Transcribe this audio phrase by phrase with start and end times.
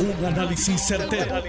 [0.00, 1.42] Un análisis certero,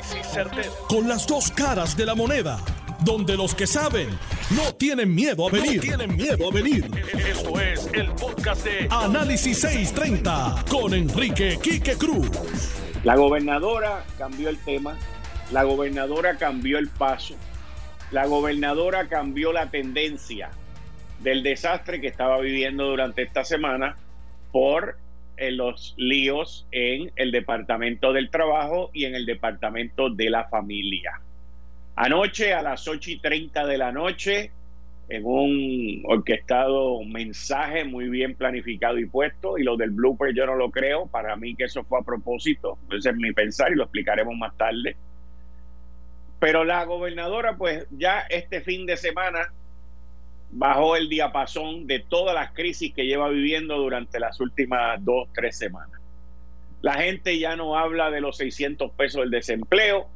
[0.88, 2.57] Con las dos caras de la moneda.
[3.06, 4.10] Donde los que saben
[4.49, 5.79] no tienen miedo a venir.
[5.81, 6.89] tienen miedo a venir.
[7.13, 12.27] Esto es el podcast de Análisis 630 con Enrique Quique Cruz.
[13.04, 14.97] La gobernadora cambió el tema.
[15.52, 17.36] La gobernadora cambió el paso.
[18.09, 20.50] La gobernadora cambió la tendencia
[21.20, 23.95] del desastre que estaba viviendo durante esta semana
[24.52, 24.97] por
[25.39, 31.21] en los líos en el Departamento del Trabajo y en el Departamento de la Familia.
[31.95, 34.52] Anoche a las 8 y 30 de la noche,
[35.09, 40.55] en un orquestado mensaje muy bien planificado y puesto, y lo del blooper yo no
[40.55, 43.83] lo creo, para mí que eso fue a propósito, ese es mi pensar y lo
[43.83, 44.95] explicaremos más tarde.
[46.39, 49.52] Pero la gobernadora, pues ya este fin de semana
[50.52, 55.58] bajó el diapasón de todas las crisis que lleva viviendo durante las últimas dos, tres
[55.58, 55.99] semanas.
[56.81, 60.08] La gente ya no habla de los 600 pesos del desempleo.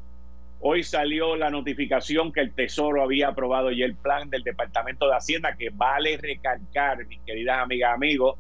[0.62, 5.16] Hoy salió la notificación que el Tesoro había aprobado ya el plan del Departamento de
[5.16, 8.40] Hacienda, que vale recalcar, mis queridas amigas, amigos,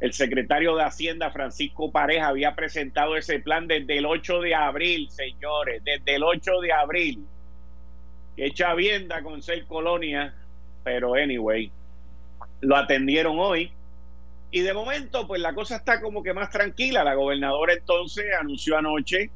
[0.00, 5.10] el secretario de Hacienda, Francisco Pareja, había presentado ese plan desde el 8 de abril,
[5.10, 7.26] señores, desde el 8 de abril.
[8.34, 10.32] Que vienda con seis colonias
[10.82, 11.70] pero anyway,
[12.60, 13.72] lo atendieron hoy.
[14.50, 17.04] Y de momento, pues la cosa está como que más tranquila.
[17.04, 19.30] La gobernadora entonces anunció anoche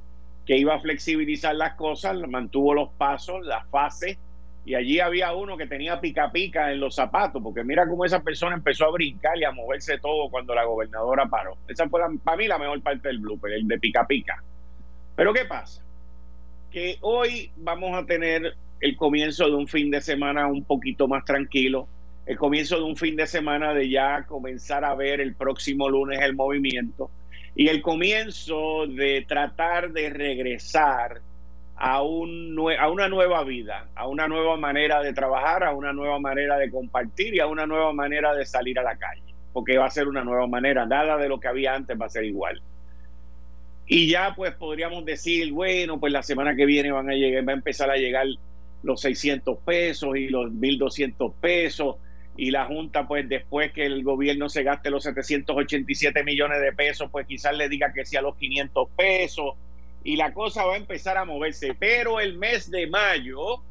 [0.45, 4.19] que iba a flexibilizar las cosas, mantuvo los pasos, las fases,
[4.67, 8.23] y allí había uno que tenía pica pica en los zapatos, porque mira cómo esa
[8.23, 11.57] persona empezó a brincar y a moverse todo cuando la gobernadora paró.
[11.69, 14.43] Esa fue para mí la mejor parte del blooper, el de pica pica.
[15.17, 15.83] Pero ¿qué pasa?
[16.71, 21.25] Que hoy vamos a tener el comienzo de un fin de semana un poquito más
[21.25, 21.89] tranquilo,
[22.27, 26.21] el comienzo de un fin de semana de ya comenzar a ver el próximo lunes
[26.21, 27.11] el movimiento
[27.55, 31.23] y el comienzo de tratar de regresar
[31.77, 36.21] a, un, a una nueva vida, a una nueva manera de trabajar, a una nueva
[36.21, 39.23] manera de compartir y a una nueva manera de salir a la calle,
[39.55, 42.11] porque va a ser una nueva manera, nada de lo que había antes va a
[42.11, 42.61] ser igual.
[43.87, 47.53] Y ya pues podríamos decir, bueno, pues la semana que viene van a llegar, va
[47.53, 48.27] a empezar a llegar
[48.85, 51.97] los 600 pesos y los 1.200 pesos
[52.37, 57.09] y la Junta, pues después que el gobierno se gaste los 787 millones de pesos,
[57.11, 59.55] pues quizás le diga que sea los 500 pesos
[60.03, 61.75] y la cosa va a empezar a moverse.
[61.79, 63.63] Pero el mes de mayo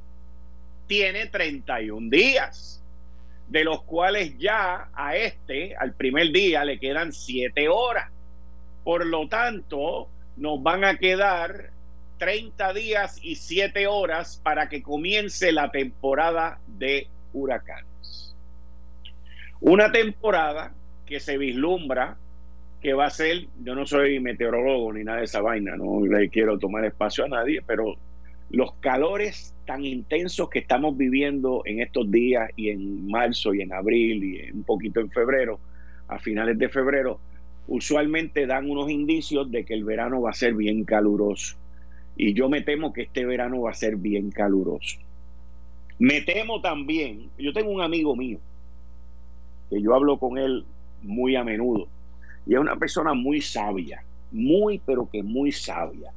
[0.88, 2.82] tiene 31 días,
[3.50, 8.10] de los cuales ya a este, al primer día, le quedan 7 horas.
[8.84, 10.08] Por lo tanto,
[10.38, 11.73] nos van a quedar
[12.18, 18.36] 30 días y 7 horas para que comience la temporada de huracanes.
[19.60, 20.74] Una temporada
[21.06, 22.18] que se vislumbra
[22.82, 26.30] que va a ser, yo no soy meteorólogo ni nada de esa vaina, no le
[26.30, 27.96] quiero tomar espacio a nadie, pero
[28.50, 33.72] los calores tan intensos que estamos viviendo en estos días y en marzo y en
[33.72, 35.60] abril y un poquito en febrero,
[36.10, 37.20] a finales de febrero,
[37.68, 41.56] usualmente dan unos indicios de que el verano va a ser bien caluroso.
[42.16, 44.98] Y yo me temo que este verano va a ser bien caluroso.
[46.00, 48.40] Me temo también, yo tengo un amigo mío,
[49.70, 50.66] que yo hablo con él
[51.02, 51.88] muy a menudo,
[52.46, 56.12] y es una persona muy sabia, muy, pero que muy sabia.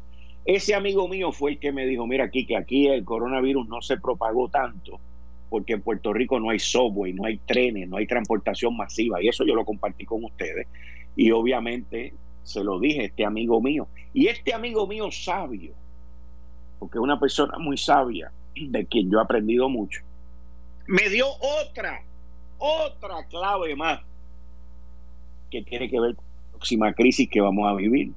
[0.44, 3.82] Ese amigo mío fue el que me dijo, mira aquí, que aquí el coronavirus no
[3.82, 4.98] se propagó tanto,
[5.50, 9.28] porque en Puerto Rico no hay subway, no hay trenes, no hay transportación masiva, y
[9.28, 10.66] eso yo lo compartí con ustedes.
[11.16, 13.88] Y obviamente se lo dije a este amigo mío.
[14.14, 15.72] Y este amigo mío sabio,
[16.86, 20.02] porque es una persona muy sabia, de quien yo he aprendido mucho,
[20.86, 22.00] me dio otra,
[22.58, 24.00] otra clave más
[25.50, 28.12] que tiene que ver con la próxima crisis que vamos a vivir.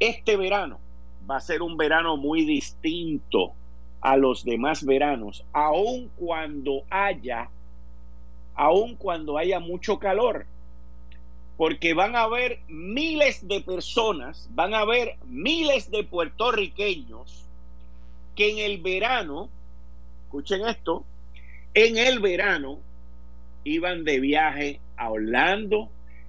[0.00, 0.80] Este verano
[1.30, 3.52] va a ser un verano muy distinto
[4.00, 7.48] a los demás veranos, aun cuando haya,
[8.56, 10.44] aun cuando haya mucho calor
[11.56, 17.44] porque van a haber miles de personas, van a haber miles de puertorriqueños
[18.34, 19.48] que en el verano,
[20.24, 21.04] escuchen esto,
[21.72, 22.78] en el verano
[23.64, 25.88] iban de viaje a Orlando,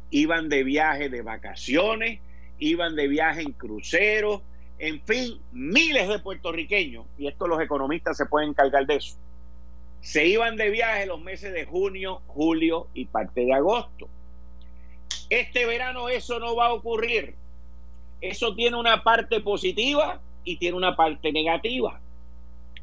[0.09, 2.19] iban de viaje de vacaciones,
[2.59, 4.41] iban de viaje en cruceros,
[4.80, 9.18] en fin, miles de puertorriqueños, y esto los economistas se pueden encargar de eso,
[10.00, 14.07] se iban de viaje los meses de junio, julio y parte de agosto.
[15.29, 17.35] Este verano eso no va a ocurrir.
[18.21, 22.00] Eso tiene una parte positiva y tiene una parte negativa.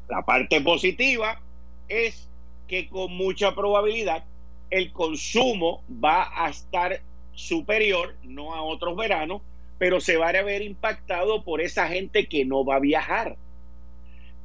[0.07, 1.41] La parte positiva
[1.87, 2.29] es
[2.67, 4.23] que con mucha probabilidad
[4.69, 7.01] el consumo va a estar
[7.33, 9.41] superior, no a otros veranos,
[9.77, 13.35] pero se va a ver impactado por esa gente que no va a viajar.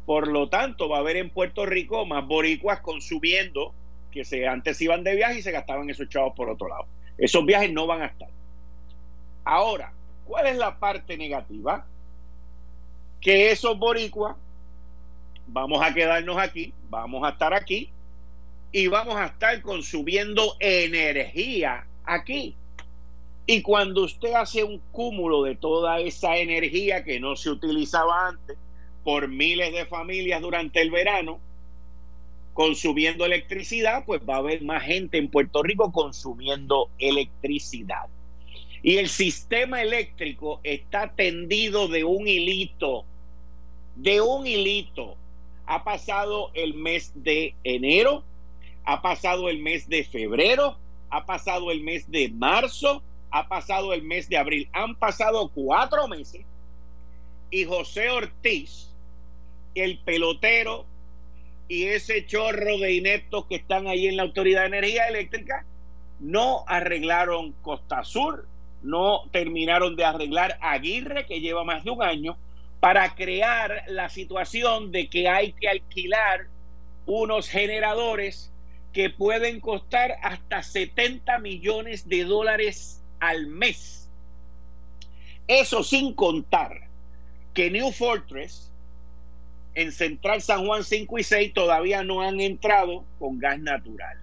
[0.07, 3.73] Por lo tanto, va a haber en Puerto Rico más boricuas consumiendo
[4.11, 6.87] que se, antes iban de viaje y se gastaban esos chavos por otro lado.
[7.21, 8.29] Esos viajes no van a estar.
[9.45, 9.93] Ahora,
[10.25, 11.87] ¿cuál es la parte negativa?
[13.21, 14.37] Que esos boricuas
[15.47, 17.91] vamos a quedarnos aquí, vamos a estar aquí
[18.73, 22.57] y vamos a estar consumiendo energía aquí.
[23.47, 28.57] Y cuando usted hace un cúmulo de toda esa energía que no se utilizaba antes
[29.05, 31.41] por miles de familias durante el verano,
[32.55, 38.07] consumiendo electricidad, pues va a haber más gente en Puerto Rico consumiendo electricidad.
[38.83, 43.05] Y el sistema eléctrico está tendido de un hilito,
[43.97, 45.17] de un hilito.
[45.67, 48.25] Ha pasado el mes de enero,
[48.85, 50.77] ha pasado el mes de febrero,
[51.11, 54.69] ha pasado el mes de marzo, ha pasado el mes de abril.
[54.73, 56.45] Han pasado cuatro meses
[57.51, 58.89] y José Ortiz,
[59.75, 60.87] el pelotero
[61.71, 65.65] y ese chorro de ineptos que están ahí en la Autoridad de Energía Eléctrica,
[66.19, 68.49] no arreglaron Costa Sur,
[68.83, 72.37] no terminaron de arreglar Aguirre, que lleva más de un año,
[72.81, 76.49] para crear la situación de que hay que alquilar
[77.07, 78.51] unos generadores
[78.93, 84.09] que pueden costar hasta 70 millones de dólares al mes.
[85.47, 86.89] Eso sin contar
[87.55, 88.70] que New Fortress
[89.83, 94.19] en Central San Juan 5 y 6 todavía no han entrado con gas natural.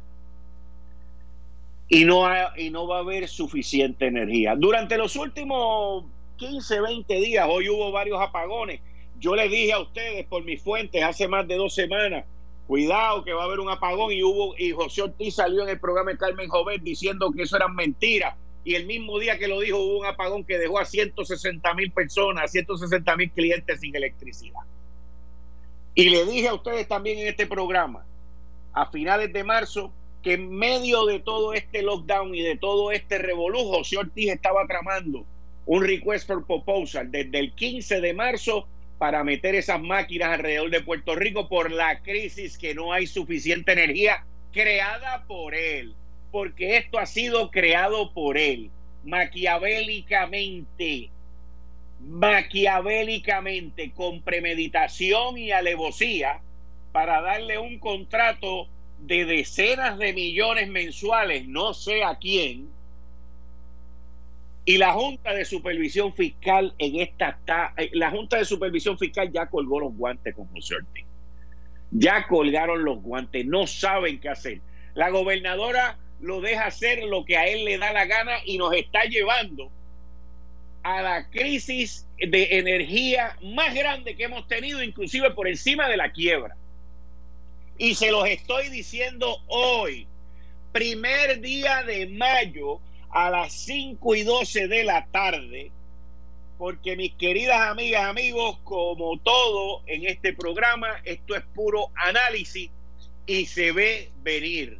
[1.89, 2.27] Y no,
[2.57, 4.55] y no va a haber suficiente energía.
[4.55, 6.05] Durante los últimos
[6.35, 8.81] 15, 20 días, hoy hubo varios apagones.
[9.19, 12.25] Yo les dije a ustedes por mis fuentes hace más de dos semanas
[12.67, 15.79] cuidado que va a haber un apagón y hubo y José Ortiz salió en el
[15.79, 19.61] programa de Carmen Jovet diciendo que eso eran mentiras y el mismo día que lo
[19.61, 23.95] dijo hubo un apagón que dejó a 160 mil personas, a 160 mil clientes sin
[23.95, 24.59] electricidad.
[25.97, 28.05] Y le dije a ustedes también en este programa,
[28.71, 29.91] a finales de marzo,
[30.21, 35.25] que en medio de todo este lockdown y de todo este revolujo, José estaba tramando
[35.65, 38.67] un request for proposal desde el 15 de marzo
[38.99, 43.71] para meter esas máquinas alrededor de Puerto Rico por la crisis que no hay suficiente
[43.71, 44.23] energía
[44.53, 45.95] creada por él,
[46.31, 48.69] porque esto ha sido creado por él,
[49.03, 51.09] maquiavélicamente,
[51.99, 56.39] maquiavélicamente, con premeditación y alevosía,
[56.91, 58.67] para darle un contrato
[58.99, 62.69] de decenas de millones mensuales, no sé a quién,
[64.67, 67.39] y la Junta de Supervisión Fiscal en esta
[67.77, 70.75] eh, la Junta de Supervisión Fiscal ya colgó los guantes con José.
[71.91, 74.59] Ya colgaron los guantes, no saben qué hacer.
[74.93, 78.73] La gobernadora lo deja hacer lo que a él le da la gana y nos
[78.73, 79.71] está llevando
[80.87, 86.13] a la crisis de energía más grande que hemos tenido, inclusive por encima de la
[86.13, 86.55] quiebra.
[87.77, 90.07] Y se los estoy diciendo hoy,
[90.71, 92.79] primer día de mayo,
[93.09, 95.71] a las 5 y 12 de la tarde,
[96.57, 102.69] porque mis queridas amigas, amigos, como todo en este programa, esto es puro análisis
[103.25, 104.79] y se ve venir.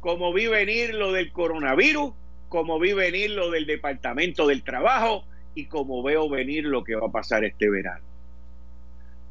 [0.00, 2.12] Como vi venir lo del coronavirus,
[2.50, 5.24] como vi venir lo del Departamento del Trabajo
[5.54, 8.04] y como veo venir lo que va a pasar este verano.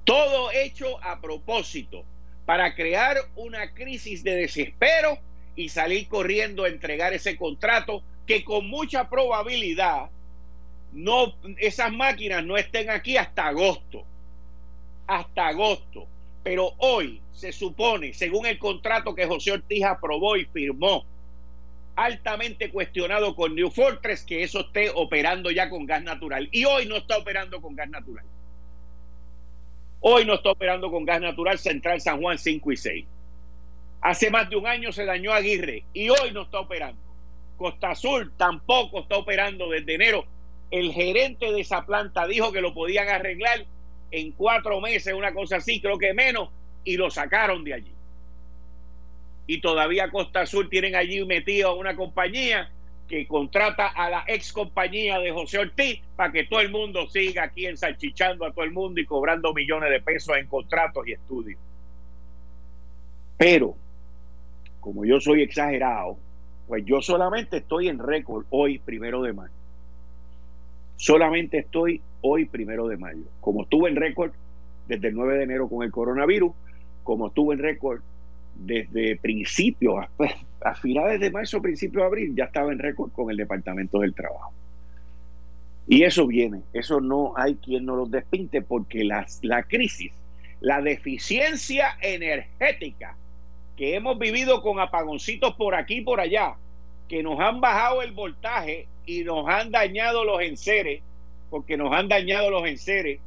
[0.03, 2.03] Todo hecho a propósito
[2.45, 5.19] para crear una crisis de desespero
[5.55, 10.09] y salir corriendo a entregar ese contrato que con mucha probabilidad
[10.93, 14.03] no esas máquinas no estén aquí hasta agosto.
[15.07, 16.07] Hasta agosto.
[16.43, 21.05] Pero hoy se supone, según el contrato que José Ortiz aprobó y firmó,
[21.97, 26.47] altamente cuestionado con New Fortress, que eso esté operando ya con gas natural.
[26.51, 28.23] Y hoy no está operando con gas natural.
[29.99, 33.05] Hoy no está operando con gas natural Central San Juan 5 y 6.
[34.01, 37.01] Hace más de un año se dañó Aguirre y hoy no está operando.
[37.57, 40.27] Costa Azul tampoco está operando desde enero.
[40.69, 43.65] El gerente de esa planta dijo que lo podían arreglar
[44.11, 46.49] en cuatro meses, una cosa así, creo que menos,
[46.83, 47.96] y lo sacaron de allí.
[49.47, 52.69] Y todavía Costa Azul tienen allí metido a una compañía
[53.07, 57.43] que contrata a la ex compañía de José Ortiz para que todo el mundo siga
[57.43, 61.59] aquí ensalchichando a todo el mundo y cobrando millones de pesos en contratos y estudios.
[63.37, 63.75] Pero,
[64.81, 66.17] como yo soy exagerado,
[66.67, 69.53] pues yo solamente estoy en récord hoy, primero de mayo.
[70.97, 73.23] Solamente estoy hoy, primero de mayo.
[73.39, 74.31] Como estuve en récord
[74.87, 76.51] desde el 9 de enero con el coronavirus,
[77.03, 78.01] como estuve en récord
[78.59, 80.05] desde principios,
[80.61, 84.13] a, finales de marzo, principio de abril, ya estaba en récord con el Departamento del
[84.13, 84.51] Trabajo.
[85.87, 90.11] Y eso viene, eso no hay quien nos lo despinte porque la crisis,
[90.59, 93.15] la deficiencia energética
[93.77, 96.55] que hemos vivido con apagoncitos por aquí y por allá,
[97.07, 101.01] que nos han bajado el voltaje y nos han dañado los enseres,
[101.49, 103.19] porque nos han dañado los enseres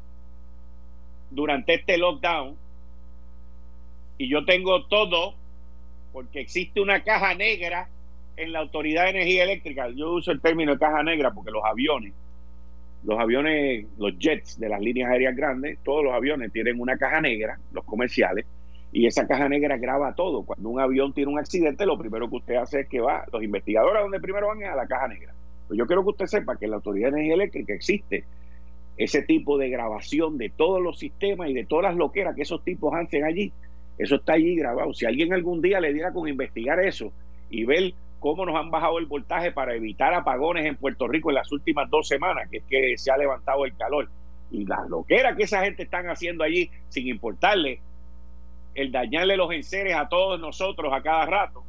[1.31, 2.57] durante este lockdown.
[4.21, 5.33] Y yo tengo todo,
[6.13, 7.89] porque existe una caja negra
[8.37, 9.89] en la Autoridad de Energía Eléctrica.
[9.97, 12.13] Yo uso el término de caja negra porque los aviones,
[13.03, 17.23] los aviones, los jets de las líneas aéreas grandes, todos los aviones tienen una caja
[17.23, 18.45] negra, los comerciales,
[18.93, 20.43] y esa caja negra graba todo.
[20.43, 23.43] Cuando un avión tiene un accidente, lo primero que usted hace es que va, los
[23.43, 25.33] investigadores donde primero van es a la caja negra.
[25.67, 28.25] Pues yo quiero que usted sepa que en la Autoridad de Energía Eléctrica existe
[28.99, 32.63] ese tipo de grabación de todos los sistemas y de todas las loqueras que esos
[32.63, 33.51] tipos hacen allí.
[34.01, 34.95] Eso está allí grabado.
[34.95, 37.13] Si alguien algún día le diera con investigar eso
[37.51, 41.35] y ver cómo nos han bajado el voltaje para evitar apagones en Puerto Rico en
[41.35, 44.09] las últimas dos semanas, que es que se ha levantado el calor,
[44.51, 47.81] y las loqueras que esa gente están haciendo allí, sin importarle
[48.75, 51.63] el dañarle los enseres a todos nosotros a cada rato,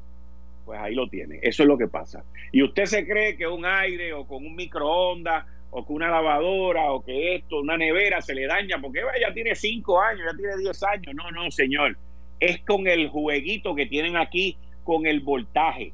[0.63, 1.39] pues ahí lo tiene.
[1.41, 2.23] Eso es lo que pasa.
[2.53, 6.91] Y usted se cree que un aire o con un microondas o que una lavadora
[6.91, 10.55] o que esto, una nevera se le daña porque ya tiene cinco años, ya tiene
[10.57, 11.13] diez años.
[11.13, 11.97] No, no, señor.
[12.41, 15.93] Es con el jueguito que tienen aquí con el voltaje.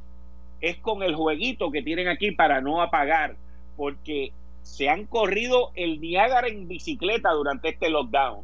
[0.59, 3.35] Es con el jueguito que tienen aquí para no apagar.
[3.75, 4.31] Porque
[4.63, 8.43] se han corrido el Niágara en bicicleta durante este lockdown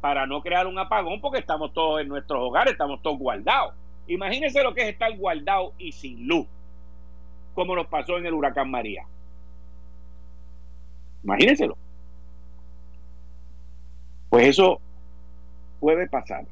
[0.00, 3.74] para no crear un apagón porque estamos todos en nuestros hogares, estamos todos guardados.
[4.06, 6.46] Imagínense lo que es estar guardado y sin luz,
[7.54, 9.06] como nos pasó en el huracán María.
[11.22, 11.76] Imagínenselo.
[14.28, 14.78] Pues eso
[15.80, 16.44] puede pasar,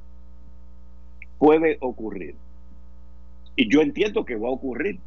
[1.43, 2.37] puede ocurrir.
[3.57, 5.01] Y yo entiendo que va a ocurrir,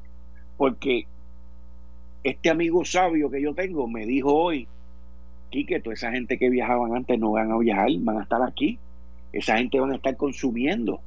[0.58, 1.08] porque
[2.26, 4.68] este amigo sabio que yo tengo me dijo hoy
[5.50, 8.78] que toda esa gente que viajaban antes no van a viajar, van a estar aquí.
[9.32, 11.00] Esa gente van a estar consumiendo.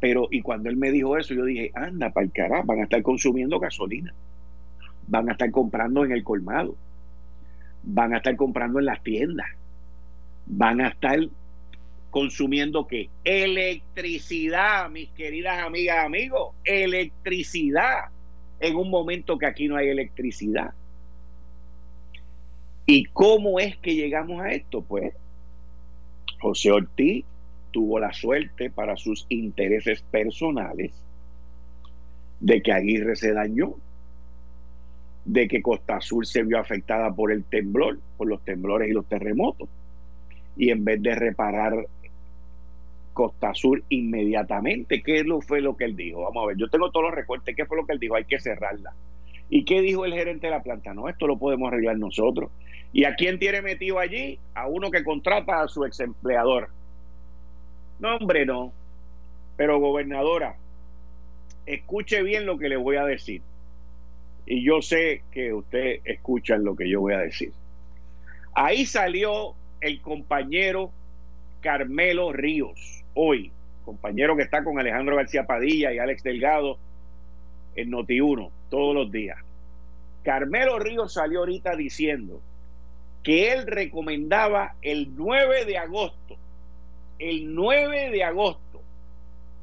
[0.00, 2.84] Pero, y cuando él me dijo eso, yo dije, anda, para el carajo, van a
[2.84, 4.14] estar consumiendo gasolina.
[5.08, 6.74] Van a estar comprando en el colmado.
[7.82, 9.48] Van a estar comprando en las tiendas.
[10.46, 11.18] Van a estar
[12.18, 13.08] consumiendo qué?
[13.22, 16.52] Electricidad, mis queridas amigas, amigos.
[16.64, 18.06] Electricidad.
[18.58, 20.74] En un momento que aquí no hay electricidad.
[22.86, 24.82] ¿Y cómo es que llegamos a esto?
[24.82, 25.14] Pues
[26.40, 27.24] José Ortiz
[27.70, 30.90] tuvo la suerte para sus intereses personales
[32.40, 33.74] de que Aguirre se dañó,
[35.24, 39.06] de que Costa Azul se vio afectada por el temblor, por los temblores y los
[39.06, 39.68] terremotos.
[40.56, 41.86] Y en vez de reparar
[43.18, 46.22] Costa Azul inmediatamente, ¿qué fue lo que él dijo?
[46.22, 48.14] Vamos a ver, yo tengo todos los recortes, ¿qué fue lo que él dijo?
[48.14, 48.92] Hay que cerrarla.
[49.50, 50.94] ¿Y qué dijo el gerente de la planta?
[50.94, 52.52] No, esto lo podemos arreglar nosotros.
[52.92, 54.38] ¿Y a quién tiene metido allí?
[54.54, 56.68] A uno que contrata a su ex empleador.
[57.98, 58.72] No, hombre, no.
[59.56, 60.54] Pero gobernadora,
[61.66, 63.42] escuche bien lo que le voy a decir.
[64.46, 67.50] Y yo sé que usted escucha lo que yo voy a decir.
[68.54, 70.92] Ahí salió el compañero
[71.60, 73.50] Carmelo Ríos, hoy,
[73.84, 76.78] compañero que está con Alejandro García Padilla y Alex Delgado
[77.74, 79.38] en Noti1 todos los días.
[80.22, 82.40] Carmelo Ríos salió ahorita diciendo
[83.24, 86.36] que él recomendaba el 9 de agosto,
[87.18, 88.82] el 9 de agosto,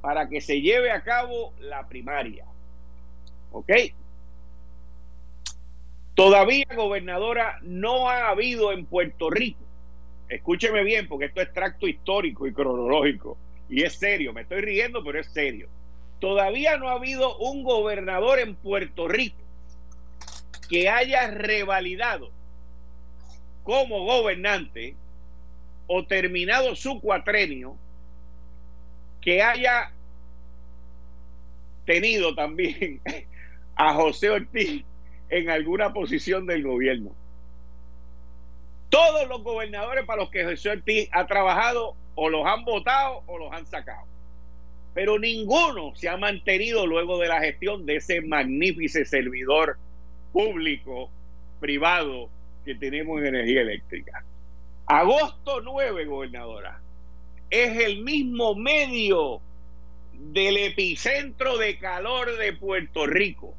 [0.01, 2.43] para que se lleve a cabo la primaria.
[3.53, 3.71] ¿Ok?
[6.13, 9.64] Todavía, gobernadora, no ha habido en Puerto Rico,
[10.29, 13.37] escúcheme bien, porque esto es tracto histórico y cronológico,
[13.69, 15.67] y es serio, me estoy riendo, pero es serio.
[16.19, 19.37] Todavía no ha habido un gobernador en Puerto Rico
[20.69, 22.31] que haya revalidado
[23.63, 24.95] como gobernante
[25.87, 27.75] o terminado su cuatrenio
[29.21, 29.91] que haya
[31.85, 33.01] tenido también
[33.75, 34.83] a José Ortiz
[35.29, 37.15] en alguna posición del gobierno.
[38.95, 43.37] Todos los gobernadores para los que José Ortiz ha trabajado o los han votado o
[43.37, 44.05] los han sacado.
[44.93, 49.77] Pero ninguno se ha mantenido luego de la gestión de ese magnífico servidor
[50.31, 51.09] público,
[51.59, 52.29] privado,
[52.63, 54.23] que tenemos en energía eléctrica.
[54.85, 56.79] Agosto 9, gobernadora,
[57.49, 59.41] es el mismo medio
[60.13, 63.53] del epicentro de calor de Puerto Rico.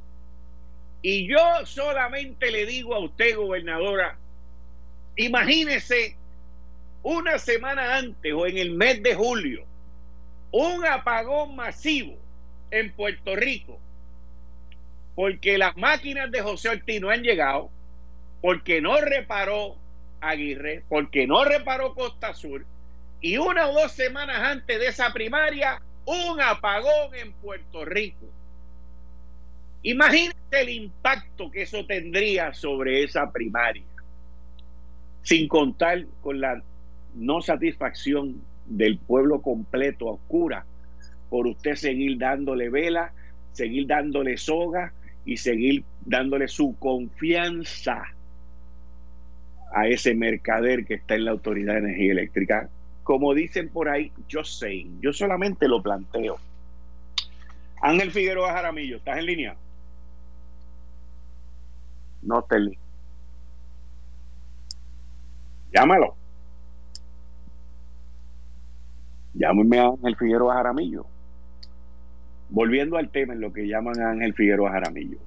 [1.03, 4.17] Y yo solamente le digo a usted, gobernadora,
[5.17, 6.17] imagínese
[7.03, 9.65] una semana antes o en el mes de julio,
[10.51, 12.17] un apagón masivo
[12.71, 13.79] en Puerto Rico,
[15.15, 17.71] porque las máquinas de José Ortiz no han llegado,
[18.41, 19.77] porque no reparó
[20.21, 22.65] Aguirre, porque no reparó Costa Sur,
[23.21, 28.27] y una o dos semanas antes de esa primaria, un apagón en Puerto Rico.
[29.83, 33.85] Imagínate el impacto que eso tendría sobre esa primaria,
[35.27, 36.63] sin contar con la
[37.17, 40.65] no satisfacción del pueblo completo a oscura
[41.29, 43.13] por usted seguir dándole vela,
[43.51, 44.93] seguir dándole soga
[45.25, 48.05] y seguir dándole su confianza
[49.75, 52.69] a ese mercader que está en la Autoridad de Energía Eléctrica.
[53.03, 56.39] Como dicen por ahí, yo sé, yo solamente lo planteo.
[57.83, 59.57] Ángel Figueroa Jaramillo, ¿estás en línea?
[62.23, 62.61] No te
[65.77, 66.15] Llámalo.
[69.35, 71.05] Llámame a Ángel Figueroa Jaramillo.
[72.49, 75.19] Volviendo al tema en lo que llaman a Ángel Figueroa Jaramillo.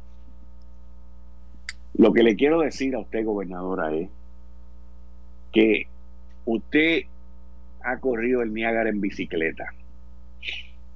[1.94, 4.10] Lo que le quiero decir a usted, gobernadora, es
[5.51, 5.84] que
[6.46, 7.01] usted
[7.84, 9.65] ha corrido el Niágara en bicicleta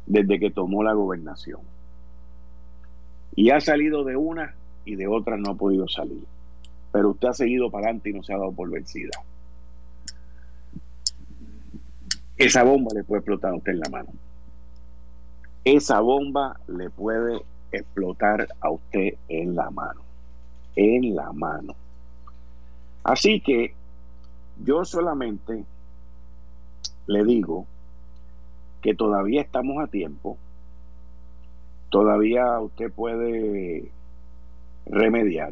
[0.08, 1.62] desde que tomó la gobernación.
[3.36, 6.24] Y ha salido de una y de otra no ha podido salir.
[6.92, 9.12] Pero usted ha seguido para adelante y no se ha dado por vencida.
[12.38, 14.10] Esa bomba le puede explotar a usted en la mano.
[15.66, 20.02] Esa bomba le puede explotar a usted en la mano.
[20.76, 21.76] En la mano.
[23.04, 23.74] Así que
[24.64, 25.64] yo solamente
[27.08, 27.66] le digo
[28.82, 30.38] que todavía estamos a tiempo.
[31.90, 33.92] Todavía usted puede
[34.88, 35.52] remediar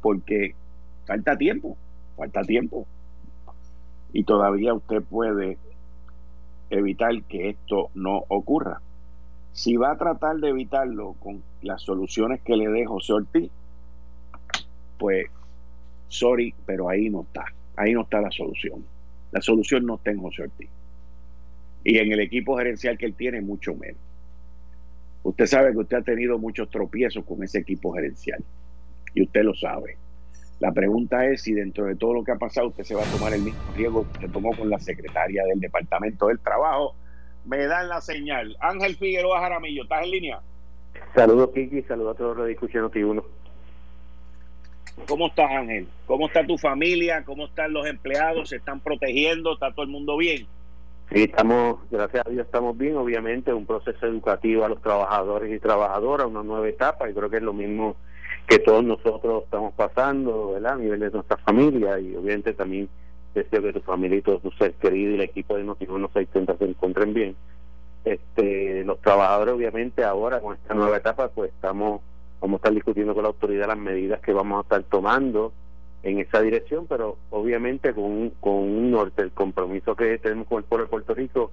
[0.00, 0.54] porque
[1.06, 1.76] falta tiempo,
[2.16, 2.86] falta tiempo.
[4.12, 5.58] Y todavía usted puede
[6.70, 8.80] evitar que esto no ocurra.
[9.52, 13.50] Si va a tratar de evitarlo con las soluciones que le dé José Ortiz,
[14.98, 15.26] pues,
[16.08, 17.44] sorry, pero ahí no está.
[17.76, 18.84] Ahí no está la solución.
[19.32, 20.68] La solución no está en José Ortiz.
[21.84, 24.00] Y en el equipo gerencial que él tiene, mucho menos.
[25.22, 28.42] Usted sabe que usted ha tenido muchos tropiezos con ese equipo gerencial.
[29.14, 29.96] Y usted lo sabe.
[30.60, 33.10] La pregunta es si dentro de todo lo que ha pasado usted se va a
[33.10, 36.94] tomar el mismo riesgo que tomó con la secretaria del Departamento del Trabajo.
[37.46, 38.54] Me dan la señal.
[38.60, 40.40] Ángel Figueroa Jaramillo, ¿estás en línea?
[41.14, 41.80] Saludos, Kiki.
[41.82, 43.24] Saludos a todos los discusiones uno.
[45.08, 45.88] ¿Cómo estás, Ángel?
[46.06, 47.24] ¿Cómo está tu familia?
[47.24, 48.50] ¿Cómo están los empleados?
[48.50, 49.54] ¿Se están protegiendo?
[49.54, 50.46] ¿Está todo el mundo bien?
[51.10, 52.96] Sí, estamos, gracias a Dios estamos bien.
[52.96, 57.38] Obviamente, un proceso educativo a los trabajadores y trabajadoras, una nueva etapa, y creo que
[57.38, 57.96] es lo mismo
[58.50, 60.58] que todos nosotros estamos pasando.
[60.62, 62.88] A nivel de nuestra familia y obviamente también
[63.32, 66.56] deseo que tu familia y todos tus seres queridos y el equipo de Notiuno 630
[66.58, 67.36] se encuentren bien.
[68.04, 72.00] Este, los trabajadores obviamente ahora con esta nueva etapa pues estamos
[72.40, 75.52] vamos a estar discutiendo con la autoridad las medidas que vamos a estar tomando
[76.02, 80.58] en esa dirección, pero obviamente con un, con un norte, el compromiso que tenemos con
[80.58, 81.52] el pueblo de Puerto Rico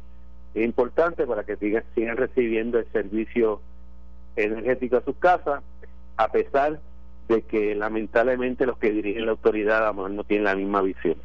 [0.56, 3.62] es importante para que sigan, sigan recibiendo el servicio
[4.36, 5.62] energético a sus casas,
[6.16, 6.80] a pesar
[7.28, 11.18] de que lamentablemente los que dirigen la autoridad no tienen la misma visión.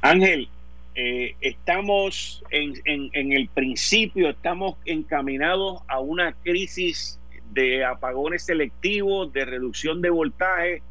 [0.00, 0.48] Ángel,
[0.94, 7.18] eh, estamos en, en, el principio, estamos encaminados a una crisis
[7.52, 10.82] de apagones selectivos, de reducción de voltaje,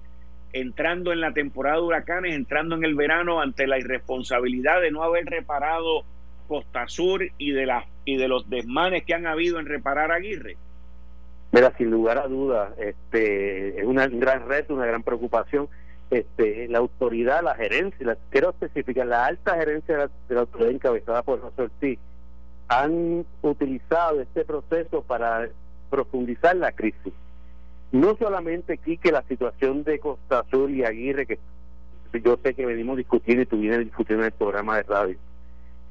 [0.53, 5.03] entrando en la temporada de huracanes, entrando en el verano ante la irresponsabilidad de no
[5.03, 6.03] haber reparado
[6.47, 10.57] Costa Sur y de, la, y de los desmanes que han habido en reparar Aguirre.
[11.51, 15.69] Mira, sin lugar a dudas, este, es un gran reto, una gran preocupación.
[16.09, 21.41] Este, la autoridad, la gerencia, quiero especificar, la alta gerencia de la, autoridad encabezada por
[21.41, 21.99] José Ortiz,
[22.69, 25.49] han utilizado este proceso para
[25.89, 27.13] profundizar la crisis.
[27.91, 31.39] No solamente aquí que la situación de Costa Azul y Aguirre, que
[32.23, 35.17] yo sé que venimos discutiendo y tuvimos discutiendo en el programa de radio,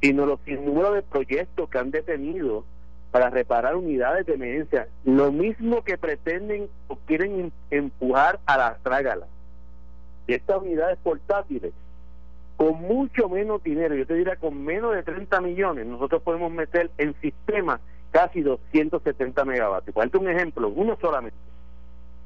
[0.01, 2.65] sino los número de proyectos que han detenido
[3.17, 8.83] para reparar unidades de emergencia, lo mismo que pretenden o quieren em-, empujar a las
[8.83, 9.27] trágalas.
[10.27, 11.73] Estas unidades portátiles,
[12.59, 16.91] con mucho menos dinero, yo te diría con menos de 30 millones, nosotros podemos meter
[16.99, 19.95] en sistema casi 270 megavatios.
[19.95, 21.39] Cuento un ejemplo, uno solamente.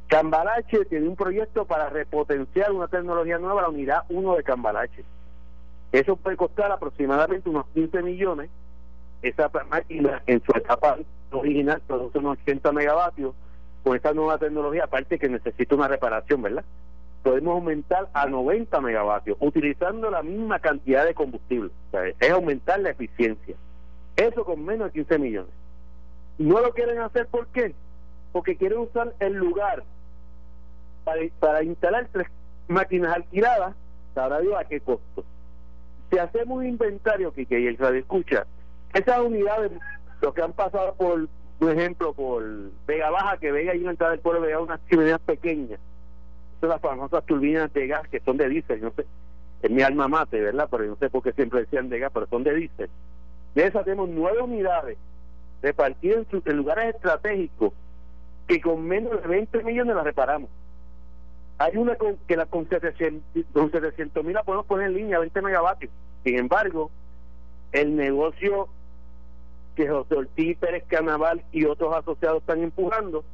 [0.08, 5.04] Cambalache tiene un proyecto para repotenciar una tecnología nueva, la unidad 1 de Cambalache.
[5.92, 8.50] Eso puede costar aproximadamente unos 15 millones
[9.22, 10.98] esa máquina en su etapa
[11.30, 13.34] original produce unos 80 megavatios
[13.82, 16.64] con esta nueva tecnología, aparte que necesita una reparación, ¿verdad?
[17.22, 21.70] Podemos aumentar a 90 megavatios utilizando la misma cantidad de combustible.
[22.18, 23.56] es aumentar la eficiencia.
[24.16, 25.52] Eso con menos de 15 millones.
[26.38, 27.74] No lo quieren hacer, ¿por qué?
[28.32, 29.84] Porque quieren usar el lugar
[31.04, 32.28] para, instalar tres
[32.68, 33.74] máquinas alquiladas,
[34.14, 35.24] sabrá Dios a qué costo.
[36.10, 38.46] Si hacemos un inventario, que y el radio escucha,
[38.92, 39.72] esas unidades,
[40.20, 42.44] los que han pasado por, por ejemplo, por
[42.86, 45.80] Vega Baja, que Vega y una entrada del pueblo Vega unas chimeneas pequeñas,
[46.60, 49.06] son las famosas turbinas de gas que son de diésel, no sé,
[49.62, 50.68] es mi alma mate, ¿verdad?
[50.70, 52.90] Pero no sé por qué siempre decían de gas, pero son de diésel.
[53.54, 54.98] De esas tenemos nueve unidades
[55.62, 57.72] repartidas en, lugares estratégicos
[58.46, 60.50] que con menos de 20 millones las reparamos.
[61.58, 65.92] Hay una con, que la con 700 mil la podemos poner en línea, 20 megavatios.
[66.24, 66.90] Sin embargo,
[67.72, 68.68] el negocio
[69.80, 73.24] que José Ortiz Pérez Canaval y otros asociados están empujando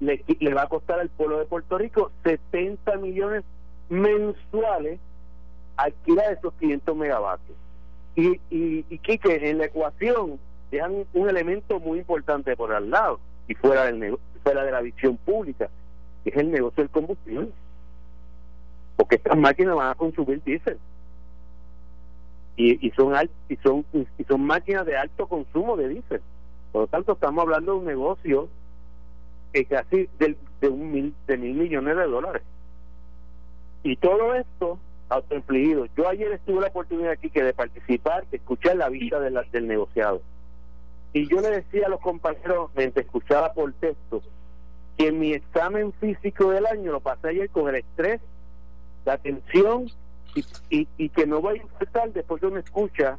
[0.00, 0.22] le,
[0.54, 3.44] va a costar al pueblo de Puerto Rico 70 millones
[3.88, 4.98] mensuales
[5.76, 7.56] alquilar esos 500 megavatios.
[8.14, 10.38] Y, y, y Quique, en la ecuación
[10.70, 15.16] dejan un elemento muy importante por al lado y fuera del fuera de la visión
[15.18, 15.68] pública,
[16.24, 17.48] que es el negocio del combustible.
[18.96, 20.78] Porque estas máquinas van a consumir diésel.
[22.56, 23.14] Y, y son
[23.48, 26.20] y son y son máquinas de alto consumo de diésel.
[26.72, 28.48] Por lo tanto, estamos hablando de un negocio
[29.52, 32.42] que casi de, de un mil de mil millones de dólares.
[33.82, 35.86] Y todo esto autoinfligido.
[35.96, 39.66] Yo ayer estuve la oportunidad aquí que de participar, de escuchar la vista de del
[39.66, 40.22] negociado.
[41.12, 44.22] Y yo le decía a los compañeros, mientras escuchaba por texto,
[44.96, 48.20] que mi examen físico del año lo pasé ayer con el estrés,
[49.04, 49.90] la tensión
[50.34, 53.18] y, y, que no voy a enfrentar después de uno escucha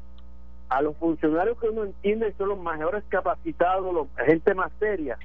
[0.70, 5.18] a los funcionarios que uno entiende son los mejores capacitados, los, gente más seria,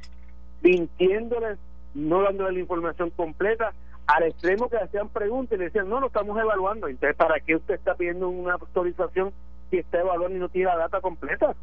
[0.63, 1.59] mintiéndoles,
[1.95, 3.73] no dándoles la información completa,
[4.07, 6.89] al extremo que hacían preguntas y le decían, no, lo estamos evaluando.
[6.89, 9.33] Entonces, ¿para qué usted está pidiendo una autorización
[9.71, 11.55] si está evaluando y no tiene la data completa?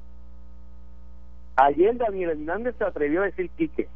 [1.56, 3.88] Ayer Daniel Hernández se atrevió a decir, Quique,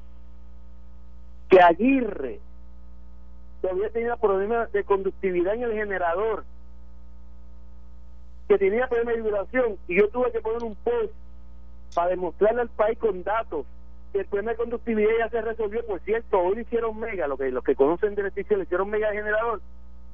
[1.49, 2.39] que Aguirre
[3.62, 6.43] todavía tenía problemas de conductividad en el generador,
[8.48, 11.13] que tenía problemas de vibración, y yo tuve que poner un post
[11.96, 13.65] para demostrarle al país con datos
[14.20, 17.52] el problema de conductividad ya se resolvió, por cierto, hoy le hicieron mega, lo que
[17.52, 19.62] los que conocen de electricidad le hicieron mega generador,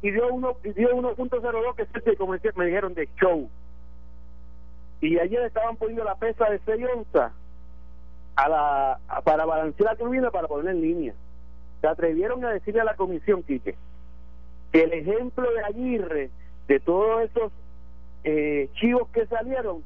[0.01, 3.49] y dio uno dio 1.02 que es como me dijeron de show.
[5.01, 7.31] Y ayer estaban poniendo la pesa de 6 onzas
[8.35, 11.13] a la, para balancear la turbina para poner en línea.
[11.83, 13.75] Se atrevieron a decirle a la comisión, Quique,
[14.71, 16.29] que el ejemplo de Aguirre,
[16.69, 17.51] de todos esos
[18.23, 19.83] eh, chivos que salieron,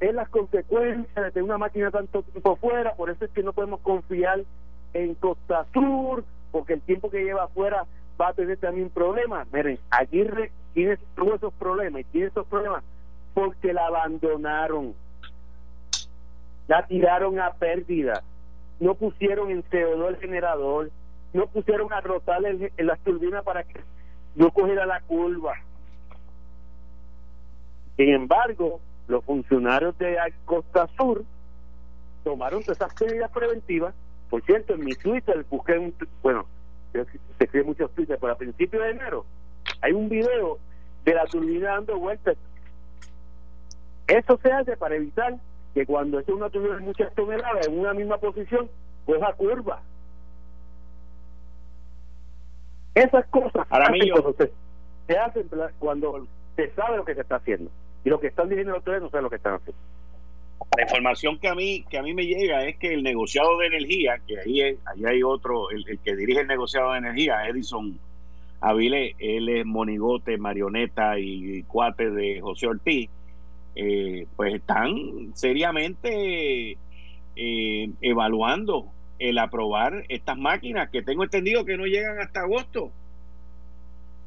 [0.00, 3.54] es las consecuencias de tener una máquina tanto tiempo fuera, por eso es que no
[3.54, 4.44] podemos confiar
[4.92, 7.86] en Costa Sur, porque el tiempo que lleva afuera
[8.20, 9.50] va a tener también problemas.
[9.50, 12.84] Miren, Aguirre tiene todos esos problemas y tiene esos problemas
[13.32, 14.94] porque la abandonaron,
[16.68, 18.22] la tiraron a pérdida,
[18.78, 20.90] no pusieron en CO2 el generador,
[21.32, 23.80] no pusieron a rotar el, las turbinas para que
[24.34, 25.54] no cogiera la curva.
[27.96, 31.24] Sin embargo, los funcionarios de Costa Sur
[32.24, 33.94] tomaron todas esas medidas preventivas.
[34.28, 35.94] Por cierto, en mi Twitter busqué un.
[36.22, 36.46] Bueno,
[36.92, 37.06] se
[37.38, 39.24] escribe muchos Twitter, pero a principios de enero
[39.82, 40.58] hay un video
[41.04, 42.36] de la turbina dando vueltas.
[44.06, 45.36] Eso se hace para evitar
[45.74, 48.68] que cuando es una turbina de muchas toneladas en una misma posición,
[49.06, 49.82] coja curva.
[52.94, 53.66] Esas cosas
[55.06, 55.48] se hacen
[55.78, 56.26] cuando
[56.56, 57.70] se sabe lo que se está haciendo
[58.04, 59.80] y lo que están diciendo los tres no saben lo que están haciendo.
[60.76, 63.66] La información que a mí que a mí me llega es que el negociado de
[63.66, 67.98] energía, que ahí, es, ahí hay otro, el, que dirige el negociado de energía, Edison
[68.60, 73.08] Avile, él es monigote, marioneta y, cuate de José Ortiz,
[73.74, 76.76] eh, pues están seriamente
[77.36, 78.86] eh, evaluando
[79.20, 82.90] el aprobar estas máquinas que tengo entendido que no llegan hasta agosto.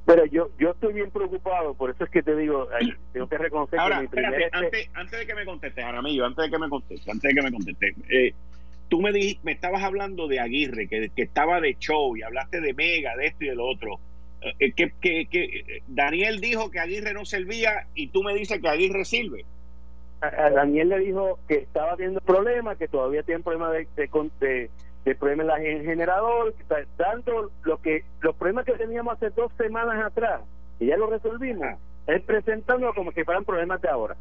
[0.05, 2.69] Pero yo yo estoy bien preocupado, por eso es que te digo,
[3.13, 6.45] tengo que reconocer que mi primer este antes, antes de que me contestes, Aramillo, antes
[6.45, 8.33] de que me contestes, antes de que me contestes, eh,
[8.87, 12.61] tú me dijiste, me estabas hablando de Aguirre, que, que, estaba de show, y hablaste
[12.61, 13.99] de Mega, de esto y de lo otro.
[14.59, 18.67] Eh, que, que, que, Daniel dijo que Aguirre no servía y tú me dices que
[18.67, 19.45] Aguirre sirve.
[20.23, 24.69] A, Daniel le dijo que estaba teniendo problemas, que todavía tiene problemas de, de, de
[25.05, 26.53] de problemas en el generador,
[26.97, 30.41] tanto lo que los problemas que teníamos hace dos semanas atrás,
[30.79, 34.15] y ya lo resolvimos, es presentándolo como si fueran problemas de ahora.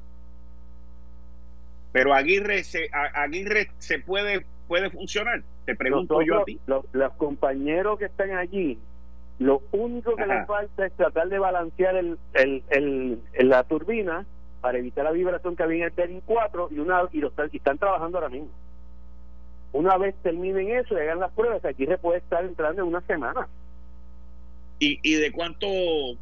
[1.92, 6.58] Pero Aguirre se, Aguirre se puede puede funcionar, te pregunto yo a ti.
[6.66, 8.78] Los, compañeros que están allí,
[9.38, 14.24] lo único que les falta es tratar de balancear el, el, el, la turbina
[14.62, 17.56] para evitar la vibración que había en el Bearing 4 y, una, y, lo y
[17.56, 18.48] están trabajando ahora mismo.
[19.72, 23.00] Una vez terminen eso y hagan las pruebas, aquí se puede estar entrando en una
[23.02, 23.48] semana.
[24.78, 25.70] ¿Y, ¿Y de cuántos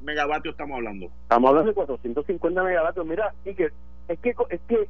[0.02, 1.06] megavatios estamos hablando?
[1.22, 3.06] Estamos hablando de 450 megavatios.
[3.06, 3.70] Mira, es que
[4.08, 4.88] es que, es que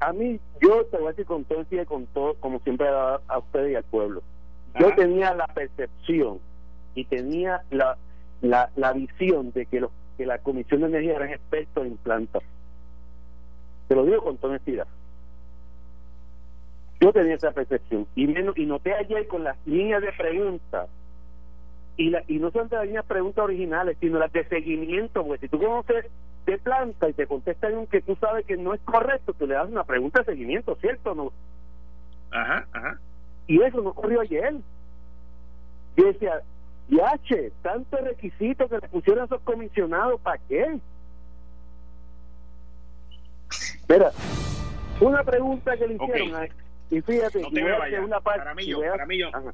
[0.00, 3.20] a mí, yo te voy a decir con todo y con todo, como siempre a,
[3.28, 4.22] a ustedes y al pueblo.
[4.80, 6.40] Yo tenía la percepción
[6.94, 7.98] y tenía la,
[8.40, 12.42] la, la visión de que, los, que la Comisión de Energía era experto en plantas.
[13.88, 14.86] Te lo digo con toda honestidad.
[17.00, 20.88] Yo tenía esa percepción y, menos, y noté ayer con las líneas de preguntas
[21.96, 25.46] y, la, y no son las líneas de preguntas originales, sino las de seguimiento, porque
[25.46, 26.06] si tú conoces
[26.46, 29.68] de planta y te contestan que tú sabes que no es correcto, tú le das
[29.68, 31.32] una pregunta de seguimiento, ¿cierto o no?
[32.30, 32.98] Ajá, ajá.
[33.46, 34.54] Y eso no ocurrió ayer.
[35.96, 36.40] Yo decía,
[36.88, 40.78] Yache, tanto requisito que le pusieron a esos comisionados, ¿para qué?
[43.88, 44.12] Mira,
[45.00, 46.48] una pregunta que le hicieron
[46.92, 48.04] y fíjate, no te me vayas.
[48.04, 48.46] Una parte,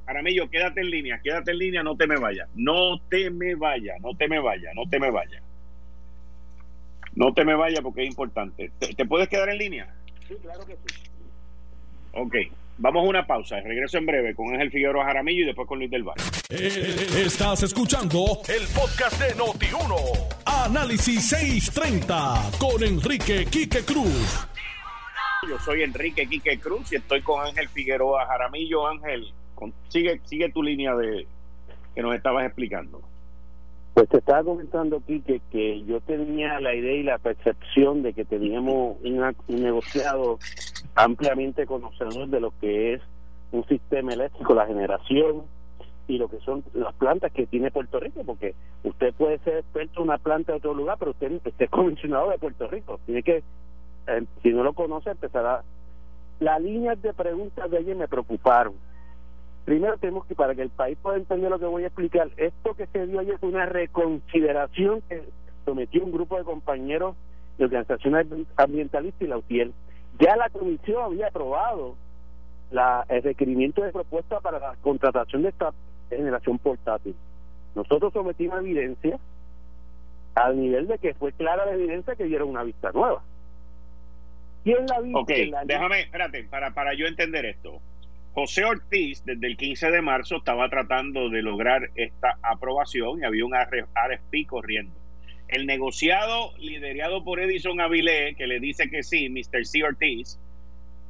[0.06, 2.48] Aramillo, quédate en línea, quédate en línea, no te me vayas.
[2.56, 5.40] No te me vayas, no te me vayas, no te me vayas.
[7.14, 8.72] No te me vayas porque es importante.
[8.80, 9.94] ¿Te, puedes quedar en línea?
[10.26, 11.00] Sí, claro que sí.
[12.12, 12.34] Ok,
[12.78, 13.60] vamos a una pausa.
[13.60, 16.16] Regreso en breve con Ángel Figueroa Jaramillo y después con Luis del Val.
[16.50, 20.64] Eh, estás escuchando el podcast de Noti1.
[20.66, 24.46] Análisis 630 con Enrique Quique Cruz.
[25.48, 28.86] Yo soy Enrique Quique Cruz y estoy con Ángel Figueroa Jaramillo.
[28.86, 29.32] Ángel,
[29.88, 31.26] sigue, sigue tu línea de
[31.94, 33.02] que nos estabas explicando.
[33.94, 38.24] Pues te estaba comentando, Quique, que yo tenía la idea y la percepción de que
[38.24, 40.38] teníamos un negociado
[40.98, 43.02] ampliamente conocedor de lo que es
[43.52, 45.44] un sistema eléctrico, la generación
[46.06, 50.00] y lo que son las plantas que tiene Puerto Rico, porque usted puede ser experto
[50.00, 52.98] en una planta de otro lugar, pero usted, usted es comisionado de Puerto Rico.
[53.06, 53.42] Tiene que,
[54.06, 55.62] eh, si no lo conoce, empezará.
[56.40, 58.74] Las líneas de preguntas de ayer me preocuparon
[59.68, 62.72] primero tenemos que, para que el país pueda entender lo que voy a explicar, esto
[62.72, 65.22] que se dio ayer fue una reconsideración que
[65.66, 67.16] sometió un grupo de compañeros
[67.58, 69.74] de organizaciones ambientalistas y la UTIEL.
[70.18, 71.96] Ya la comisión había aprobado
[72.70, 75.72] la, el requerimiento de propuesta para la contratación de esta
[76.10, 77.14] generación portátil.
[77.74, 79.18] Nosotros sometimos evidencia
[80.34, 83.22] al nivel de que fue clara la evidencia que dieron una vista nueva.
[84.64, 85.18] ¿Quién la vio?
[85.18, 85.30] Ok,
[85.64, 87.80] déjame, espérate, para, para yo entender esto.
[88.34, 93.44] José Ortiz, desde el 15 de marzo, estaba tratando de lograr esta aprobación y había
[93.44, 94.94] un RFP corriendo.
[95.48, 99.64] El negociado liderado por Edison Avilé, que le dice que sí, Mr.
[99.64, 99.82] C.
[99.82, 100.38] Ortiz,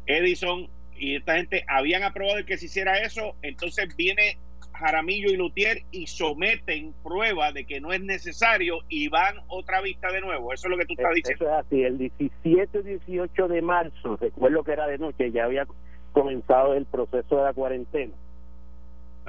[0.06, 4.36] Edison y esta gente habían aprobado que se hiciera eso, entonces viene
[4.78, 10.12] Jaramillo y Lutier y someten prueba de que no es necesario y van otra vista
[10.12, 10.52] de nuevo.
[10.52, 11.44] Eso es lo que tú estás diciendo.
[11.44, 11.82] Eso es así.
[11.82, 15.66] El 17 18 de marzo, recuerdo que era de noche, ya había
[16.12, 18.12] comenzado el proceso de la cuarentena.